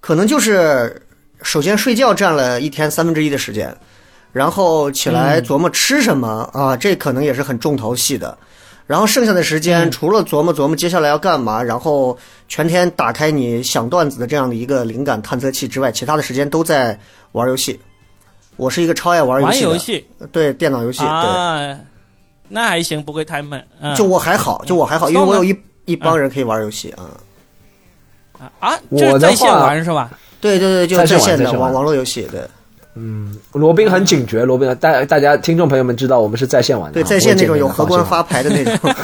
[0.00, 1.00] 可能就是
[1.42, 3.74] 首先睡觉占了一天三分之一的时间，
[4.32, 8.36] 然后起来琢磨吃什么、啊，这可能也是很重头戏的。
[8.86, 12.16] 然后剩下的时间，除了琢磨琢磨接下来要干嘛，然后
[12.48, 16.98] 全天打开你想段子的这样的一个灵感探测器之外，其他的时间都在
[17.32, 17.80] 玩游戏。
[18.56, 21.08] 我是一个超爱玩游戏的，游戏对电脑游戏，对。
[21.08, 21.78] 啊，
[22.48, 23.66] 那还行，不会太闷。
[23.80, 27.10] 嗯、就我还好，就我还好，因为嗯我有一一帮人可以玩游戏啊。
[28.38, 30.10] 啊啊，我在线玩是吧？
[30.40, 32.42] 对对对，就在线的网网络游戏，对
[33.52, 38.94] 罗宾很警觉，罗宾大大家听众朋友们知道我们是在线玩的对，啊，在线那种有荷荷官发牌的那种。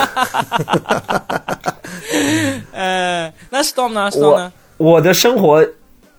[2.73, 4.53] 呃，那 Storm 呢？Storm 呢？
[4.77, 5.67] 我的生活，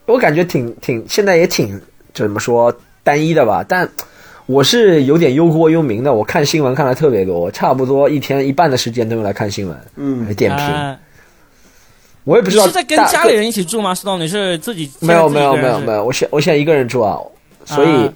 [0.06, 1.80] 我感觉挺挺，现在也挺
[2.14, 3.90] 怎么说单一的吧，但
[4.46, 6.14] 我是有点忧国忧民的。
[6.14, 10.66] 我看新闻看的特别多，差不多一天一半的时间都用来看新闻，嗯来点评。
[10.66, 10.98] 啊
[12.24, 17.18] 我也不知道你是在跟家里人一起住吗？Storm，你是自己没有没有没有有没有，我现我现在一个人住啊，
[17.66, 17.90] 所以。
[17.90, 18.14] 啊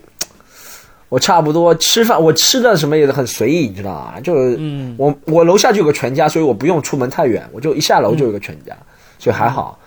[1.08, 4.20] 我差不多吃饭，我吃的什么也很随意，你知道吗？
[4.22, 8.76] 就是嗯我我楼下就有个全家，所以我不用出门太远，我就一下楼就有个全家，
[9.20, 9.80] 所以还好。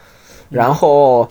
[0.48, 1.28] 然后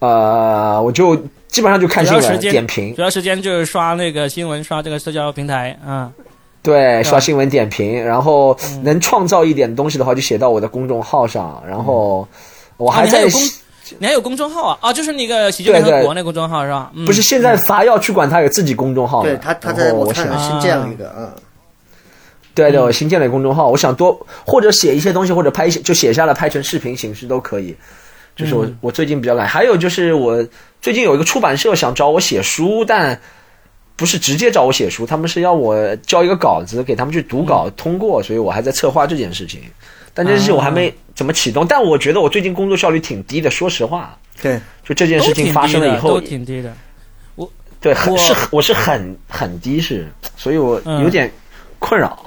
[0.00, 6.12] 呃，我就基本上就看新闻点评，主要时间就是刷那个新闻，刷这个社交平台嗯。
[6.62, 11.62] 对，刷新闻点评，然后能创造一点东西的话，就写到我的公众号上。
[11.66, 12.28] 然后
[12.76, 13.26] 我啊还在
[13.98, 14.78] 你还有公众号啊？
[14.80, 16.90] 啊，就是那个喜剧联合国那公众号是吧？
[16.94, 21.32] 嗯不是现在伐要去管他有自己公众号的，对他，他在我看新建了一个嗯，
[22.54, 27.76] 对对，嗯我新建了一个公众号，我想多或者写一些东西，或者拍一些就写下来拍成视频形式都可以。
[28.36, 30.42] 就是我、嗯我最近比较懒，还有就是我
[30.80, 33.20] 最近有一个出版社想找我写书，但
[33.96, 39.60] 不是直接找我写书，他们是要我交一个稿子给他们去读稿、嗯通过，所以我还在策划这件事情。
[40.12, 44.18] 但这件事情我还啊没怎么启动，但我觉得我最近工作效率挺低的，说实话。
[44.42, 46.72] 对，就这件事情发生了以后都，挺低的。
[47.34, 47.50] 我
[47.80, 51.30] 对，很我是我是很很低是，所以我嗯有点
[51.78, 52.24] 困扰。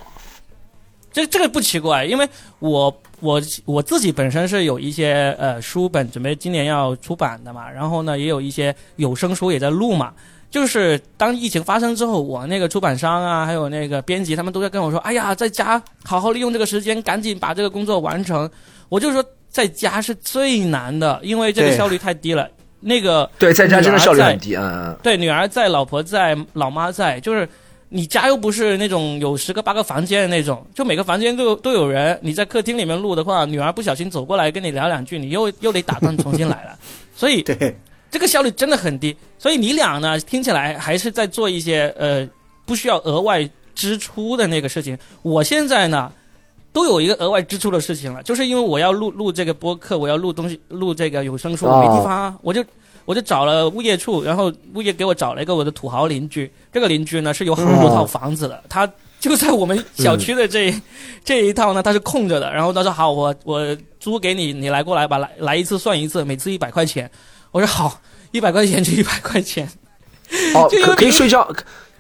[1.12, 2.28] 这这个不奇怪，因为
[2.60, 10.14] 我我我自己本身是有一些呃书本准备今年要出版的嘛，然后呢也有一些有声书也在录嘛。
[10.54, 18.48] 就是当疫情发生之后，我那个出版商啊，还有那个编辑，他们都在跟我说：“哎呀，在家好好利用这个时间，赶紧把这个工作完成。”
[18.88, 22.48] 我就说，在家是最难的，因为这个效率太低了。
[22.80, 27.50] 那个对，在家真的效率女儿在很低，嗯，对，女儿在，老婆在，老妈在，就是
[27.90, 32.16] 你家又不是那种有十个八个房间的那种，就每个房间都有都有人。
[32.22, 36.78] 你在客厅里面录的话，女儿不小心走过来跟你聊两句，你又又得打断重新来了，
[37.16, 37.76] 所以 对，
[38.14, 39.14] 这个效率真的很低。
[39.38, 42.26] 所以你俩呢，听起来还是在做一些呃
[42.66, 44.98] 不需要额外支出的那个事情。
[45.22, 46.10] 我现在呢。
[46.74, 52.66] 都有一个额外支出的事情了，就是因为我要录录这个播客，我要录东西，录这个有声书，我没地方啊，我就
[53.06, 56.52] 我就找了物业处，然后物业给我找了一个我的土豪邻居。
[56.72, 60.74] 这个邻居呢是有很多套房子的，他就在我们小区的这、
[61.24, 62.52] 这一套呢，他是空着的。
[62.52, 67.08] 然后他说好，我我租给你，你来过来吧，来来一次算一次，每次一百块钱。
[67.54, 67.98] 我说好，
[68.32, 69.66] 一百块钱就 一百块钱，
[70.54, 71.48] 哦， 就因为可可以睡觉，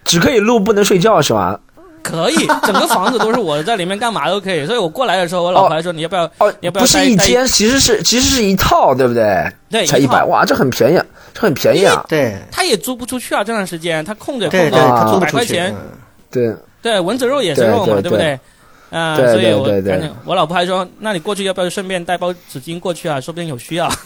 [0.04, 1.58] 只可以录不能睡觉是吧？
[2.04, 4.66] 可以，整个房子都是我的，在里面干嘛都可以。
[4.68, 6.26] 所以我过来的时候，我老婆还说你要不要？
[6.40, 9.50] 哦要，不要不是一间，其实是其实是一套，对不对？
[9.70, 11.00] 对才一百，哇，这很便宜，
[11.34, 12.04] 这很便宜啊！
[12.10, 15.32] 对，他也租不出去啊，这段时间他空着对对，空着，啊他租不出去。
[15.32, 15.98] 百块钱嗯
[16.30, 18.38] 对，对，蚊子肉也是肉嘛，对不对？
[18.94, 19.68] 啊、对所以我
[20.24, 23.20] 我老婆还说，那你过去要不要顺便带包纸巾过去啊？
[23.20, 23.92] 说不定有需要。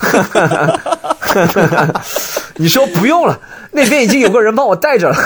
[2.55, 3.37] 你说不用了，
[3.71, 5.17] 那边已经有个人帮我带着了。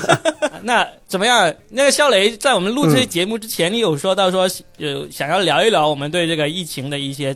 [0.62, 1.50] 那怎么样？
[1.70, 4.46] 那个肖雷在我们录这嗯期节目之前，你有说到说
[4.76, 7.34] 有想要聊一聊我们对这个疫情的一些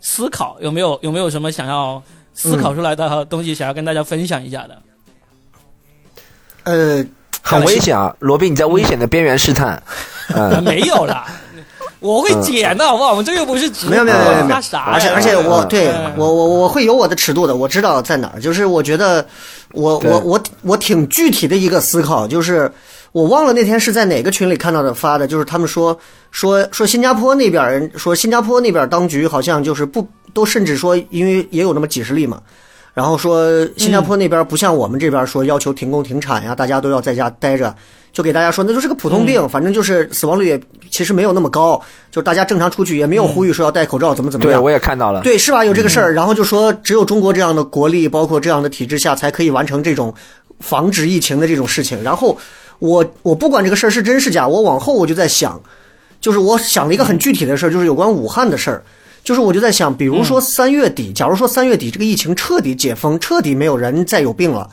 [0.00, 2.02] 思考，有没有有没有什么想要
[2.34, 4.82] 思考出来的东西，想要跟大家分享一下的？
[6.64, 7.04] 呃，
[7.42, 9.82] 很危险啊，罗宾，你在危险的边缘试探。
[10.62, 11.26] 没有啦，
[12.00, 13.10] 我会剪的好不好？
[13.10, 14.56] 我们这又不是直播，没有没有没有没有？
[14.92, 18.40] 而且而且我嗯对嗯我我我会有我的尺度的，我知道在哪儿。
[18.40, 19.26] 就是我觉得
[19.72, 22.70] 我我我我挺具体的一个思考，就是
[23.12, 25.98] 我忘了那天是在哪个群里看到的发的，就是他们说
[26.30, 32.40] 说说新加坡那边人说新加坡那边当局好像就是不都甚至说因为也有那么几十例嘛。
[32.94, 37.74] 然后说新加坡那边不像我们这边说要求停工停产呀，大家都要在家待着，
[38.12, 41.80] 就给大家说那就是个普通病，反正就是死亡率也其实没有那么高，
[42.12, 44.62] 就大家正常出去也没有呼吁说要戴口罩怎么怎么对，样。
[44.62, 45.22] 我也看到了。
[45.22, 45.64] 对，是吧？
[45.64, 50.14] 有这个事儿，然后就说只有中国这样的国力，包括这样的体制下，才可以完成这种
[50.60, 52.00] 防止疫情的这种事情。
[52.00, 52.38] 然后
[52.78, 55.60] 我我不管这个事儿是真是假，我往后我就在想，
[56.20, 58.84] 就是我想了一个很具体的事儿，就是有关武汉的事儿。
[59.24, 64.68] 就是我就在想，比如说三月底，假如说三月底这个疫情彻底解封，彻底没有人再有病了，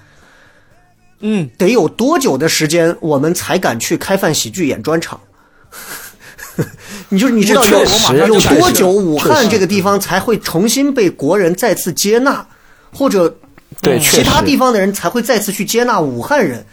[1.21, 5.19] 嗯，得有多久的时间我们才敢去开饭喜剧演专场？
[7.07, 12.45] 你就是你知道有确实有多久武汉这个地方才会重新被国人再次接纳，
[12.93, 13.33] 或者
[13.81, 14.21] 对，其。
[14.21, 16.63] 他地方的人才会再次去接纳武汉人？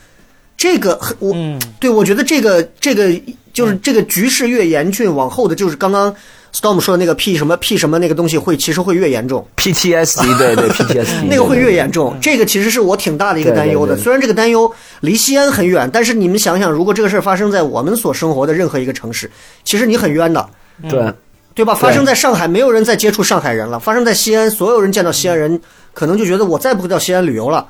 [0.57, 3.09] 这个我、嗯对我觉得这个这个
[3.53, 6.12] 就是这个局势越严峻，往后的就是刚刚
[6.59, 9.46] Storm 说的那个 P 什么 P 什么那个东西会其实会越严重。
[9.59, 12.18] PTSD， 对对 PTSD，那个会越严重。
[12.20, 13.96] 这个其实是我挺大的一个担忧的。
[13.96, 19.30] 虽然这个担忧离西安很远，但是你们想想，如果这个事儿发生在我们所生活的任何一个城市，
[19.62, 20.48] 其实你很冤的，
[20.90, 21.14] 对
[21.54, 21.76] 对吧？
[21.76, 25.61] 发生在上海，没有人再接触上海人了；发生在西安，所有人见到西安人，
[25.94, 27.64] 可能就觉得我再不会到西安旅游了。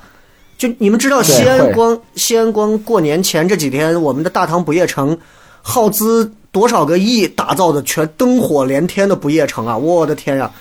[0.57, 5.15] 就你们知道，西安光西安光过年前这几天，我们的大唐不夜城
[5.61, 9.77] 耗资多少个亿打造的全灯火连天的不夜城啊！
[9.77, 10.51] 我的天呀、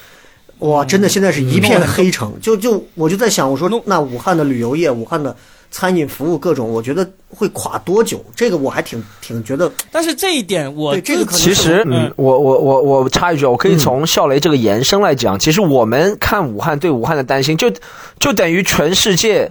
[0.59, 2.33] 哇，真的现在是一片黑城。
[2.41, 5.35] 就就我就在想，我说那武汉的旅游业、武汉的
[5.71, 8.25] 餐饮服务各种，我觉得会垮多久？
[8.35, 17.71] 这个我还挺挺觉得，但是这一点我对这个可能其实，嗯嗯，我我我我插一句，我可以从笑雷这个延伸来讲，其实我们看武汉对武汉的担心，就
[18.19, 19.51] 就等于全世界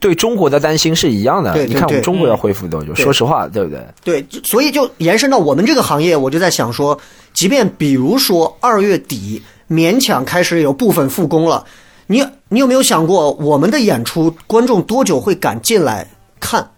[0.00, 1.52] 对中国的担心是一样的。
[1.52, 2.94] 对对你看我们对中国要恢复多久？
[2.94, 3.80] 说实话，对不对？
[4.04, 6.98] 对，所以就延伸到我们这个行业，我就在想说，
[7.32, 11.64] 即便比如说二月底勉强开始有部分复工了，
[12.06, 16.08] 你你有没有想过，我们的演出观众多久会敢进来
[16.40, 16.70] 看？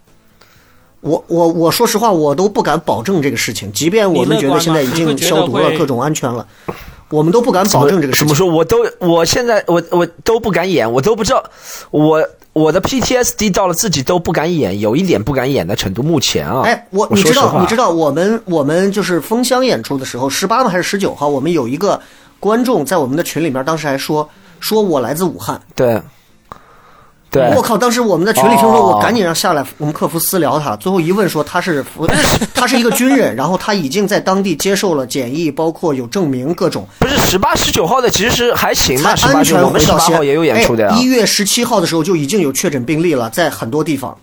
[1.01, 3.71] 我我我说实话，我都不敢保证这个事情。
[3.71, 6.45] 即便我们觉得现在已经消毒了，各种安全了，
[7.09, 8.27] 我们都不敢保证这个事情。
[8.27, 8.45] 怎么说？
[8.47, 11.43] 我都我现在我我都不敢演，我都不知道
[11.89, 16.03] 我我的 PTSD 到了自己都不敢演，有一点不敢演的程度。
[16.03, 21.99] 目前啊，哎，我我你知道你知道我们我们就是封箱演出的时候，十八号还是十九号，我们有一个
[22.39, 24.27] 观众在我们的群里面，当时还说
[24.59, 25.61] 说我来自武汉。
[25.75, 26.01] 对
[27.31, 27.77] 对我靠！
[27.77, 32.05] 当时我们在群里听说，哦我赶紧让下来，我们客服私聊他，最后一问说他是服，
[32.53, 40.11] 他是一个军人， 然后他已经在当地接受了检疫，包括有证明各种，不是十八、十九号的其实还行才吧，十八回到西安。
[40.11, 40.93] 八号也有演出的呀。
[40.99, 44.13] 一月十七号的时候就已经有确诊病例了，在很多地方，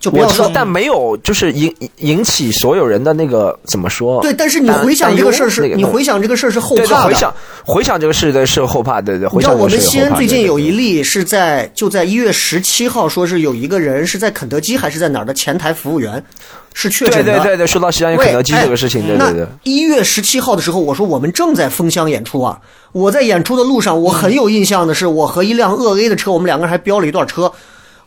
[0.00, 4.22] 就不要说，我但没有就是引引起所有人的那个怎么说？
[4.22, 7.04] 对，但是你回想这个事儿是，你回想这个事儿是后怕的。
[7.04, 16.24] 回想回想这个事的是后怕，对对，回你知道我们西安最近有一例是在就在一月十七号，说是有一个人是在肯德基还是在哪儿的前台服务员
[16.72, 17.32] 是确对诊的。
[17.40, 19.46] 对对对，说到西安有肯德基哎这个事情，对对对。
[19.64, 22.58] 一月十七号的时候，我说我们正在封箱演出啊。
[22.92, 27.52] 我在演出的路上，我很有印象的是，我和一辆鄂 A 的车，我们两个人还飙了一段车。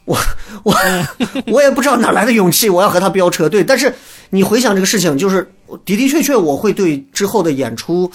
[0.05, 0.17] 我
[0.63, 0.75] 我
[1.47, 3.47] 我也不知道哪来的勇气，我要和他飙车。
[3.47, 3.93] 对，但是
[4.29, 5.49] 你回想这个事情，就是
[5.85, 8.11] 的的确确，我会对之后的演出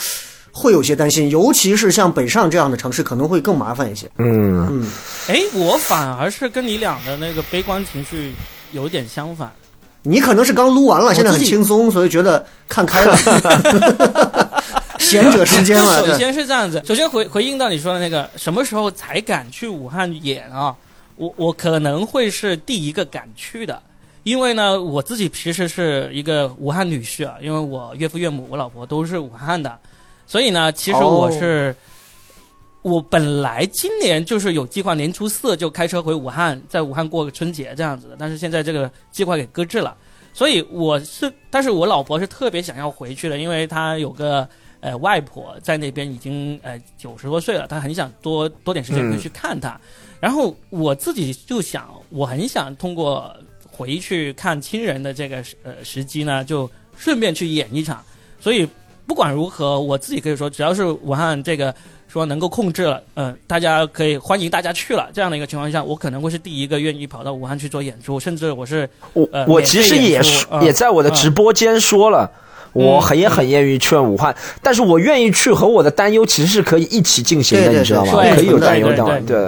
[0.52, 4.06] 会有些担心，尤其是像北上这样的城市，可能会更麻烦一些。
[4.18, 4.86] 嗯嗯，
[5.28, 8.34] 哎，我反而是跟你俩的那个悲观情绪
[8.72, 9.50] 有点相反。
[10.02, 13.16] 你可能是刚撸完了，现在很轻松，所以觉得看开了，
[14.98, 16.06] 闲者时间了。
[16.06, 20.74] 首先是这样子，首先回回应到你说的那个，什么时候才敢去武汉演啊？
[21.18, 23.82] 我我可能会是第一个敢去的，
[24.22, 29.78] 因为呢，我自己其实是一个武汉女婿啊，因为我岳父岳母、我老婆都是武汉的，
[30.26, 31.76] 所以呢，其实我是。
[32.80, 39.94] 我本来今年就是有计划年初四就开车回武汉，在武汉过个春节这样子的，但是现在这个计划给搁置了。
[40.32, 44.48] 所以我是，但是我老婆是特别想要回去的，因为她有个
[44.80, 49.78] 呃外婆在那边已经呃九十多岁了，她很想多多点时间回去看她。
[50.20, 53.34] 然后我自己就想，我很想通过
[53.70, 58.02] 回去看亲人的这个呃时机呢，就顺便去演一场。
[58.40, 58.68] 所以
[59.06, 61.74] 不管如何，我自己可以说，只要是武汉这个。
[62.10, 65.10] 说能够控制了，嗯、大家可以欢迎大家去了。
[65.12, 70.18] 这样的一个情况下，我可能会是第一个愿意跑到武汉去做演出，甚至我是我呃我其实也
[70.62, 72.32] 也在我的直播间说了。
[72.72, 78.12] 我很也嗯很愿意去武汉，但是我愿意去和我的担忧其实是可以一起进行的，对对你知道吗？
[78.22, 79.46] 对可以有担忧对的，对对，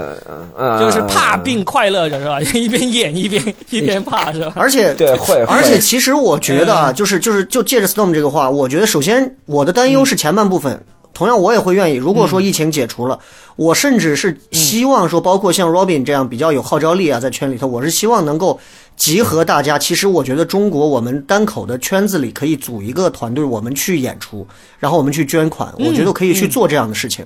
[0.59, 2.41] 嗯，就是怕并快乐着是吧？
[2.59, 4.53] 一边演一边一边怕是吧？
[4.57, 10.83] 而且对会会而且其实我觉得啊，嗯就是就是就借着 Storm 这个话，我觉得首先我的担忧是前半部分。
[11.21, 11.97] 同样，我也会愿意。
[11.97, 13.21] 如果说疫情解除了，
[13.57, 18.59] 我甚至是希望说，包括像 Robin 这样比较有号召力啊，在圈里头，我是希望能够
[18.97, 19.79] 集合大家。
[19.79, 24.47] 其实我觉得中国我们单口的圈子里可以组一个团队，我们去演出，
[24.79, 25.71] 然后我们去捐款。
[25.79, 27.23] 我觉得可以去做这样的事情。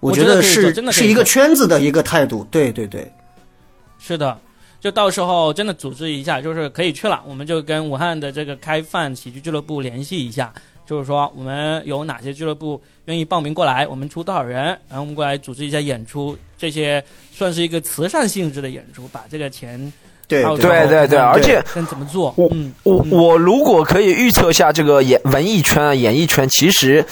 [0.00, 2.46] 我觉得是真的是一个圈子的一个态度。
[2.50, 3.12] 对对对。
[3.98, 4.38] 是的，
[4.80, 10.52] 就到时候真的组织一下，就是可以去了，我们就跟武汉的这个开放喜剧俱乐部联系一下，
[10.86, 19.92] 就是说我们有哪些俱乐部愿意报名过来，我们出多少人，然后我们过来组织一下演出，这些算是一个慈善性质的演出，把这个钱
[20.26, 27.04] 对对对对而且跟怎么做，我嗯，我我如果可以预测下这个演文艺圈啊、演艺圈，其实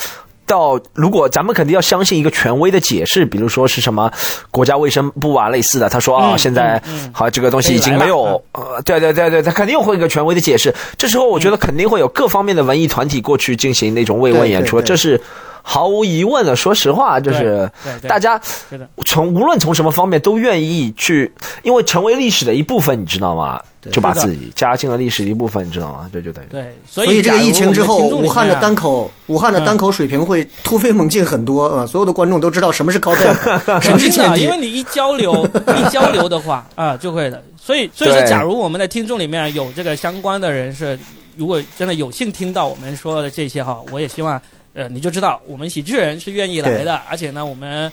[0.52, 4.10] 到如果咱们肯定要相信一个权威的解释，比如说是什么
[4.50, 10.74] 国家卫生部啊类似的，他说啊、嗯现在嗯嗯好这个东西已经没有呃，对对对对，他肯定会有一个权威的解释。
[10.98, 15.18] 这时候我觉得肯定会有各方面的文艺团体过去进行那种慰问演出，这是。
[15.62, 17.70] 毫无疑问的，说实话，就是
[18.08, 18.40] 大家
[19.06, 21.32] 从无论从什么方面都愿意去，
[21.62, 23.60] 因为成为历史的一部分，你知道吗？
[23.90, 26.08] 就把自己加进了历史的一部分，你知道吗？
[26.12, 33.26] 这就等于对，所所以这个疫情之后，武汉的单口，武汉的单口水平会突飞猛进很多啊、所有的观众都知道什么是 么是
[33.80, 34.56] 肯定的，前因为。
[34.56, 35.44] 你一交流，
[35.76, 37.42] 一交流的话啊，就会的。
[37.60, 40.96] 所以，所以说，假如我们的听众里面有这个相关的人士，
[41.36, 44.40] 如果真的有幸听到我们说的这些哈，我也希望，
[44.74, 47.90] 呃，你就知道我们喜剧人是愿意来的，而且呢，我们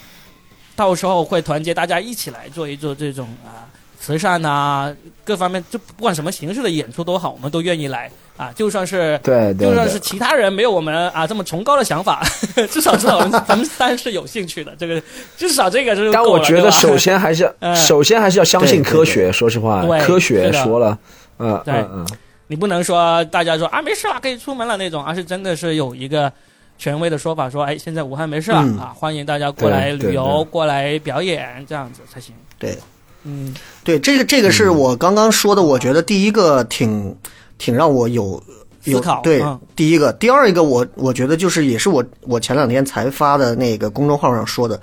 [0.76, 3.68] 到时候会团结大家一起来做一做这种啊。
[4.02, 8.50] 慈善呐、各方面就不管什么形式的演出都好，我们都愿意来啊！
[8.56, 12.26] 就算是对就算是其他人没有我们啊这么崇高的想法，
[12.72, 14.74] 至少至少我们咱们三是有兴趣的。
[14.80, 15.04] 这个
[15.36, 19.30] 至少这个就是但我觉得首先还是要 嗯首先还是要相信科学。
[19.34, 20.98] 说实话，科学说了，
[21.40, 22.08] 嗯对嗯嗯，
[22.48, 26.32] 你不能说大家说啊没事了可以出门了那种，而是真的是有一个
[26.80, 32.34] 权威的说法说，哎，现在武汉没事了、嗯啊，欢迎大家过来旅游，过来表演，这样子才行。
[32.58, 32.76] 对
[33.24, 33.54] 嗯，
[33.84, 37.16] 对，这个这个是我刚刚说的，我觉得第一个挺
[37.60, 38.42] 挺让我有
[38.86, 44.80] 有思考对嗯，第一个，第二一个我我觉得就是也是我我前两天才发的那个公众号上说的，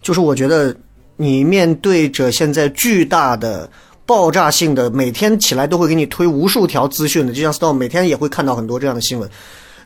[0.00, 0.76] 就是我觉得
[1.16, 3.68] 你面对着现在巨大的。
[4.08, 9.28] 爆炸性的，每天起来都会给你推无数条资讯的，就像 Storm 每天也会看到很多这样的新闻。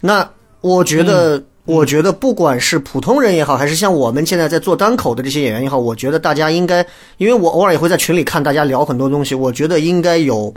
[0.00, 6.84] 那我觉得我觉得不管是普通人也好，还是像我们现在在做单口的这些演员也好，我觉得大家应该，
[7.18, 10.52] 因为我偶尔也会在群里看大家聊很多东西，我觉得应该有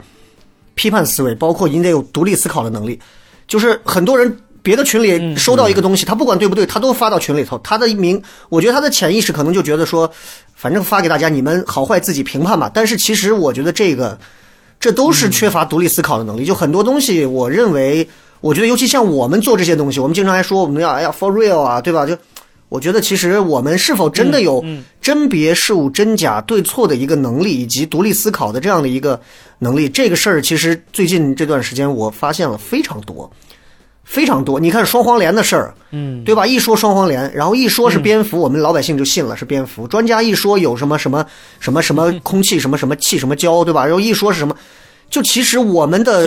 [0.74, 2.98] 批判思维，包括应该有独立思考的能力。
[3.46, 7.56] 就是很多人别的群里收到一个东西，他不管对不对，他都发到群里头。
[7.58, 10.10] 他的一名，我觉得他的潜意识可能就觉得说，
[10.56, 12.68] 反正发给大家，你们好坏自己评判吧。
[12.74, 14.18] 但是其实我觉得这个，
[14.80, 16.44] 这都是缺乏独立思考的能力。
[16.44, 18.08] 就很多东西，我认为，
[18.46, 22.06] 我觉得尤其像我们做这些东西，我们经常还说我们要哎呀 for real 啊，对吧？
[22.06, 22.16] 就
[22.68, 24.64] 我觉得其实我们是否真的有
[25.00, 29.20] 甄别事物真假对错的一个能力，以及独立思考的这样的一个
[29.58, 33.30] 能力，这个事儿其实最近这段时间我发现了非常多。
[34.08, 36.46] 非常多，你看双黄连的事儿，嗯，对吧？
[36.46, 39.84] 一说双黄连，然后一说是蝙蝠，我们老百姓就信了是蝙蝠。
[39.88, 41.26] 专家一说有什么什么
[41.58, 43.84] 什么什么空气什么什么气什么胶，对吧？
[43.84, 44.54] 然后一说是什么，
[45.08, 46.26] 就其实我们的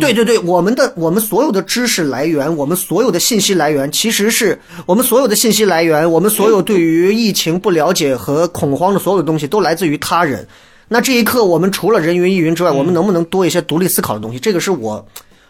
[0.00, 10.46] 对对对，我们的我们所有的知识来源，我们所有的信息来源，其实是我们所有的信息来源，我们所有对于疫情不了解和恐慌的所有的东西，都来自于他人。
[10.88, 14.40] 那这一刻，我们除了人云亦云之外，我们能不能多一些独立思考的东西？
[14.40, 15.06] 这个是我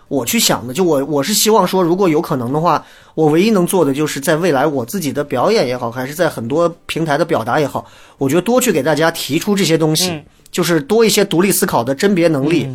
[0.08, 0.74] 我去想的。
[0.74, 2.84] 就我我是希望说，如果有可能的话，
[3.14, 7.86] 我唯一能做的就是在未来我自己的表演也好，还是在很多平台的表达也好，
[8.18, 12.68] 我觉得多去给大家提出这些东西，嗯就是多一些独立思考的甄别能力。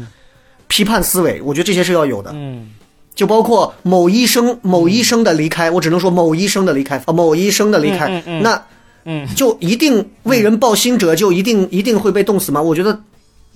[0.67, 2.31] 批判思维，我觉得这些是要有的。
[2.33, 2.69] 嗯，
[3.13, 8.65] 就包括某医生、某医生的离开，我只能说某医生的离开啊，某医生的离开，嗯嗯嗯那
[9.05, 12.59] 嗯就一定为人抱薪者就一定一定会被冻死吗？
[12.59, 12.99] 我觉得，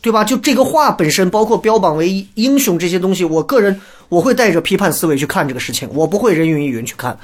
[0.04, 0.24] 对吧？
[0.24, 7.18] 就这个话本身，包括标榜为英雄这些东西，我个人我会带着批判思维去看这个事情，我不会人云亦云去看。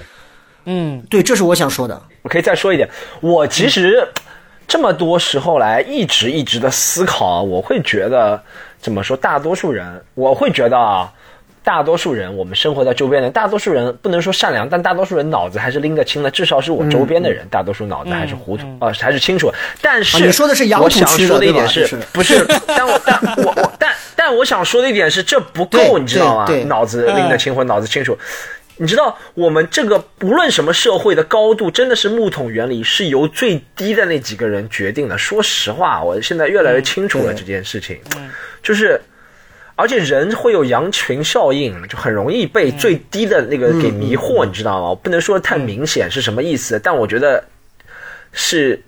[0.66, 2.02] 嗯，对，这是我想说的。
[2.24, 2.89] 我可以再说一点，
[3.22, 4.04] 我其实
[4.68, 8.41] 这么多时候来一直一直的思考啊，我会觉得
[8.80, 11.11] 怎么说，大多数人，我会觉得啊。
[11.63, 16.30] 大多数人，我们生活在周边的，大多数人不能说善良，但大多数人脑子还是拎得清的。
[16.30, 19.51] 至少是我周边的人，大多数脑子还是糊涂，呃，还是清楚。
[19.82, 22.45] 但是、啊你说的是杨我想说的一点是不是？
[22.68, 26.47] 但我但我我但但我想说的一点是，这不够，你知道吗？
[26.68, 28.16] 脑子拎得清或脑子清楚。
[28.78, 35.17] 你知道，我们这个无论什么社会的高度，真的是木桶原理，是由最低的那几个人决定的。
[35.17, 37.99] 说实话，我现在越来越清楚了这件事情，
[38.61, 38.99] 就是。
[39.78, 44.88] 而且人会有羊群效应，就很容易被最低的那个给迷惑，你知道吗？
[44.91, 47.43] 我不能说太明显是什么意思，但我觉得
[48.32, 48.82] 是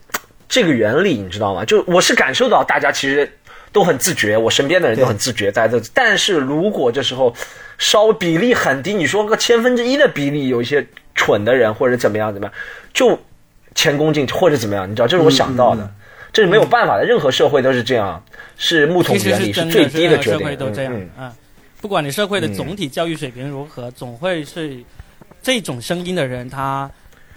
[0.47, 1.65] 这个原理，你知道吗？
[1.65, 3.29] 就我是感受到大家其实
[3.73, 5.77] 都很自觉，我身边的人都很自觉，大家都。
[5.93, 7.35] 但是如果这时候
[7.77, 12.53] 稍比例很低，你说个千分之一的比例，有一些蠢的人或者怎么样怎么样，
[12.93, 13.19] 就
[13.75, 15.89] 前功尽弃或者怎么样，你知道，这是我想到的。
[16.33, 18.23] 这是没有办法的，任何社会都是这样，
[18.57, 20.45] 是木桶原理，是最低任何社决定。
[20.45, 21.33] 会都这样啊。
[21.81, 24.77] 不管你社会的总体教育水平如何，总会是
[25.41, 26.91] 这种声音的人，他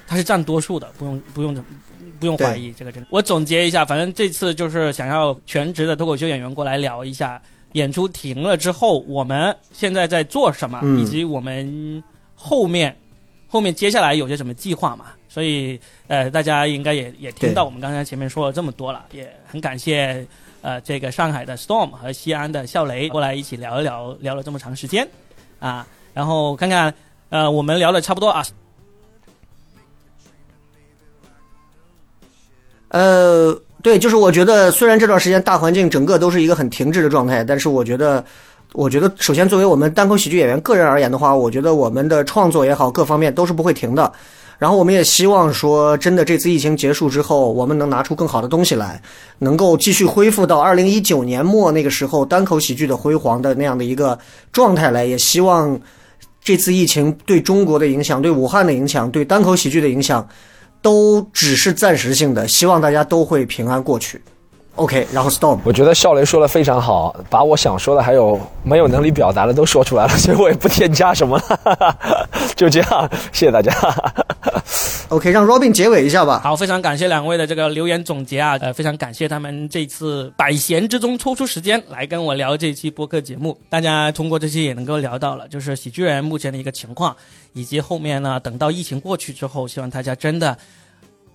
[0.06, 1.64] 他是占多数的，不用不用
[2.18, 3.08] 不用怀疑这个真的。
[3.10, 7.40] 我总结一下，反正这次就是想要全职的脱口秀演员过来聊一下，
[7.72, 12.02] 演出停了之后，我们现在在做什么，嗯以及我们
[12.34, 12.96] 后面
[13.48, 15.06] 后面接下来有些什么计划嘛。
[15.28, 20.26] 所以，呃，大家应该也也听到我们刚才前面说了这么多了，也很感谢
[20.60, 25.08] 呃这个上海的 Storm 和西安的笑雷过来一起聊一聊，聊了这么长时间
[25.60, 26.92] 啊，然后看看
[27.28, 28.44] 呃我们聊的差不多啊，
[32.88, 38.24] 呃，对，就是我觉得虽然这段时间大环境整个都是一个很停滞的状态，但是我觉得，
[38.72, 44.12] 我觉得首先作为我们单口喜剧演员个人而言的话，我觉得我们的创作也好，各方面都是不会停的。
[44.58, 49.00] 然后我们也希望说，真的这次疫情结束之后，我们能拿出更好的东西来，
[49.38, 54.18] 能够继续恢复到二零一九年末那个时候单口喜剧的辉煌的那样的一个
[54.52, 55.06] 状态来。
[55.06, 55.80] 也希望
[56.44, 60.28] 这次疫情对中国的影响、对武汉的影响、对单口喜剧的影响，
[60.82, 64.20] 都只是暂时性的，希望大家都会平安过去。
[64.76, 71.98] OK，然后 Storm，我觉得笑雷说的非常好，把我想说的还有没有能力表达的都说出来了， 所以我也不添加什么了，
[72.56, 73.70] 就这样，谢谢大家。
[75.08, 76.40] OK，让 Robin 结尾一下吧。
[76.42, 83.58] 好，非常感谢两位的这个留言总结啊，呃，非常感谢他们这次百闲之中抽出时间来跟我聊这期播客节目。
[83.68, 87.14] 大家通过这期也能够聊到了，就是喜剧人目前的一个情况，
[87.52, 90.56] 以及后面呢，等到疫情过去之后，希望大家真的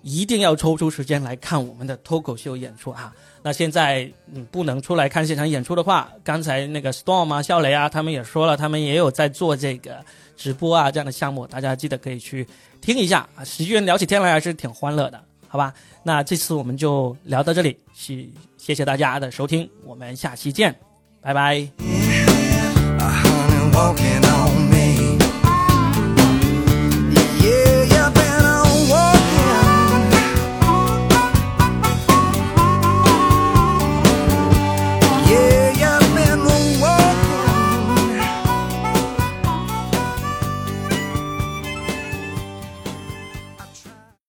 [0.05, 3.11] 一定要抽出时间来看我们的脱口秀演出啊。
[3.41, 9.97] 那现在嗯不能出来看现场演出的话，刚才那个 Storm 啊、笑雷啊，他们也说了，他们也有在做这个
[10.37, 12.47] 直播啊这样的项目，大家记得可以去
[12.81, 13.43] 听一下啊。
[13.43, 15.73] 喜剧人聊起天来还是挺欢乐的，好吧？
[16.03, 20.75] 那这次我们就聊到这里，谢谢谢大家的收听，我们下期见，
[21.19, 21.67] 拜拜。